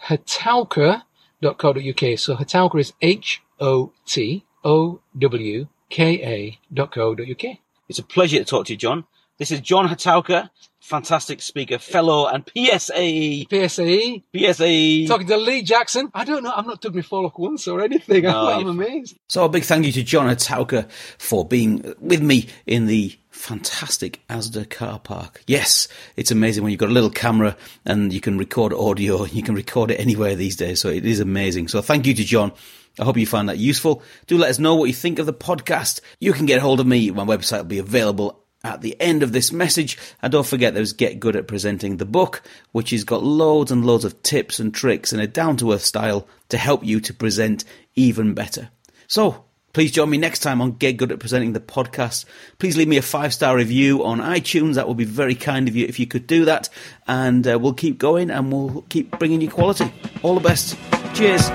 hotowka.co.uk. 1.42 2.18
So 2.18 2.36
Hotowka 2.36 2.78
is 2.80 2.92
H 3.02 3.42
O 3.60 3.92
T 4.06 4.44
O 4.64 5.00
W 5.18 5.66
K 5.94 6.20
A 6.24 6.58
dot 6.74 6.90
co 6.90 7.14
dot 7.14 7.28
UK. 7.30 7.58
It's 7.88 8.00
a 8.00 8.02
pleasure 8.02 8.38
to 8.38 8.44
talk 8.44 8.66
to 8.66 8.72
you, 8.72 8.76
John. 8.76 9.04
This 9.38 9.52
is 9.52 9.60
John 9.60 9.86
Hotowka, 9.86 10.50
fantastic 10.80 11.40
speaker, 11.40 11.78
fellow, 11.78 12.26
and 12.26 12.44
PSAE. 12.44 13.46
PSAE. 13.48 14.24
PSAE. 14.34 15.06
Talking 15.06 15.28
to 15.28 15.36
Lee 15.36 15.62
Jackson. 15.62 16.10
I 16.12 16.24
don't 16.24 16.42
know. 16.42 16.52
I've 16.52 16.66
not 16.66 16.82
took 16.82 16.96
my 16.96 17.02
follow 17.02 17.32
once 17.36 17.68
or 17.68 17.80
anything. 17.80 18.24
No, 18.24 18.48
I'm 18.48 18.66
amazed. 18.66 19.16
So 19.28 19.44
a 19.44 19.48
big 19.48 19.62
thank 19.62 19.86
you 19.86 19.92
to 19.92 20.02
John 20.02 20.26
Hotowka 20.26 20.90
for 20.90 21.44
being 21.44 21.94
with 22.00 22.20
me 22.20 22.48
in 22.66 22.86
the 22.86 23.16
fantastic 23.30 24.20
Asda 24.28 24.68
car 24.68 24.98
park. 24.98 25.44
Yes, 25.46 25.86
it's 26.16 26.32
amazing 26.32 26.64
when 26.64 26.72
you've 26.72 26.80
got 26.80 26.88
a 26.88 26.92
little 26.92 27.08
camera 27.08 27.56
and 27.84 28.12
you 28.12 28.20
can 28.20 28.36
record 28.36 28.72
audio. 28.72 29.26
You 29.26 29.44
can 29.44 29.54
record 29.54 29.92
it 29.92 30.00
anywhere 30.00 30.34
these 30.34 30.56
days. 30.56 30.80
So 30.80 30.88
it 30.88 31.06
is 31.06 31.20
amazing. 31.20 31.68
So 31.68 31.80
thank 31.82 32.04
you 32.04 32.14
to 32.14 32.24
John. 32.24 32.50
I 32.98 33.04
hope 33.04 33.16
you 33.16 33.26
found 33.26 33.48
that 33.48 33.58
useful. 33.58 34.02
Do 34.26 34.38
let 34.38 34.50
us 34.50 34.58
know 34.58 34.74
what 34.74 34.86
you 34.86 34.94
think 34.94 35.18
of 35.18 35.26
the 35.26 35.32
podcast. 35.32 36.00
You 36.20 36.32
can 36.32 36.46
get 36.46 36.60
hold 36.60 36.80
of 36.80 36.86
me. 36.86 37.10
My 37.10 37.24
website 37.24 37.58
will 37.58 37.64
be 37.64 37.78
available 37.78 38.44
at 38.62 38.80
the 38.80 38.98
end 39.00 39.22
of 39.22 39.32
this 39.32 39.52
message. 39.52 39.98
And 40.22 40.32
don't 40.32 40.46
forget 40.46 40.74
there's 40.74 40.92
Get 40.92 41.20
Good 41.20 41.36
at 41.36 41.48
Presenting 41.48 41.96
the 41.96 42.04
book, 42.04 42.42
which 42.72 42.90
has 42.90 43.04
got 43.04 43.22
loads 43.22 43.70
and 43.72 43.84
loads 43.84 44.04
of 44.04 44.22
tips 44.22 44.60
and 44.60 44.72
tricks 44.72 45.12
in 45.12 45.20
a 45.20 45.26
down 45.26 45.56
to 45.58 45.72
earth 45.72 45.84
style 45.84 46.28
to 46.48 46.56
help 46.56 46.84
you 46.84 47.00
to 47.00 47.14
present 47.14 47.64
even 47.94 48.34
better. 48.34 48.70
So 49.06 49.44
Please 49.74 49.90
join 49.90 50.08
me 50.08 50.18
next 50.18 50.38
time 50.38 50.62
on 50.62 50.70
Get 50.70 50.96
Good 50.96 51.10
at 51.10 51.18
Presenting 51.18 51.52
the 51.52 51.58
podcast. 51.58 52.26
Please 52.58 52.76
leave 52.76 52.86
me 52.86 52.96
a 52.96 53.02
five 53.02 53.34
star 53.34 53.56
review 53.56 54.04
on 54.04 54.20
iTunes. 54.20 54.76
That 54.76 54.86
would 54.86 54.96
be 54.96 55.04
very 55.04 55.34
kind 55.34 55.66
of 55.66 55.74
you 55.74 55.84
if 55.84 55.98
you 55.98 56.06
could 56.06 56.28
do 56.28 56.44
that. 56.44 56.68
And 57.08 57.44
uh, 57.46 57.58
we'll 57.58 57.74
keep 57.74 57.98
going 57.98 58.30
and 58.30 58.52
we'll 58.52 58.82
keep 58.88 59.18
bringing 59.18 59.40
you 59.40 59.50
quality. 59.50 59.92
All 60.22 60.36
the 60.36 60.48
best. 60.48 60.78
Cheers. 61.14 61.50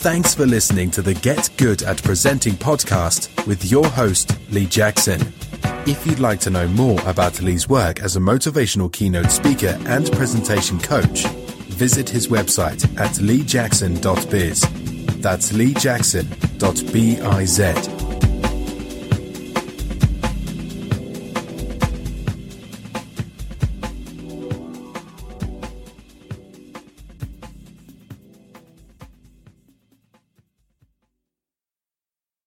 Thanks 0.00 0.34
for 0.34 0.46
listening 0.46 0.90
to 0.92 1.02
the 1.02 1.12
Get 1.12 1.50
Good 1.58 1.82
at 1.82 2.02
Presenting 2.02 2.54
podcast 2.54 3.46
with 3.46 3.70
your 3.70 3.86
host, 3.86 4.34
Lee 4.50 4.64
Jackson. 4.64 5.20
If 5.86 6.06
you'd 6.06 6.20
like 6.20 6.40
to 6.40 6.48
know 6.48 6.66
more 6.68 6.98
about 7.04 7.42
Lee's 7.42 7.68
work 7.68 8.00
as 8.00 8.16
a 8.16 8.18
motivational 8.18 8.90
keynote 8.90 9.30
speaker 9.30 9.78
and 9.84 10.10
presentation 10.12 10.80
coach, 10.80 11.26
visit 11.68 12.08
his 12.08 12.28
website 12.28 12.82
at 12.98 13.10
leejackson.biz. 13.16 14.60
That's 15.20 15.52
leejackson.biz. 15.52 18.09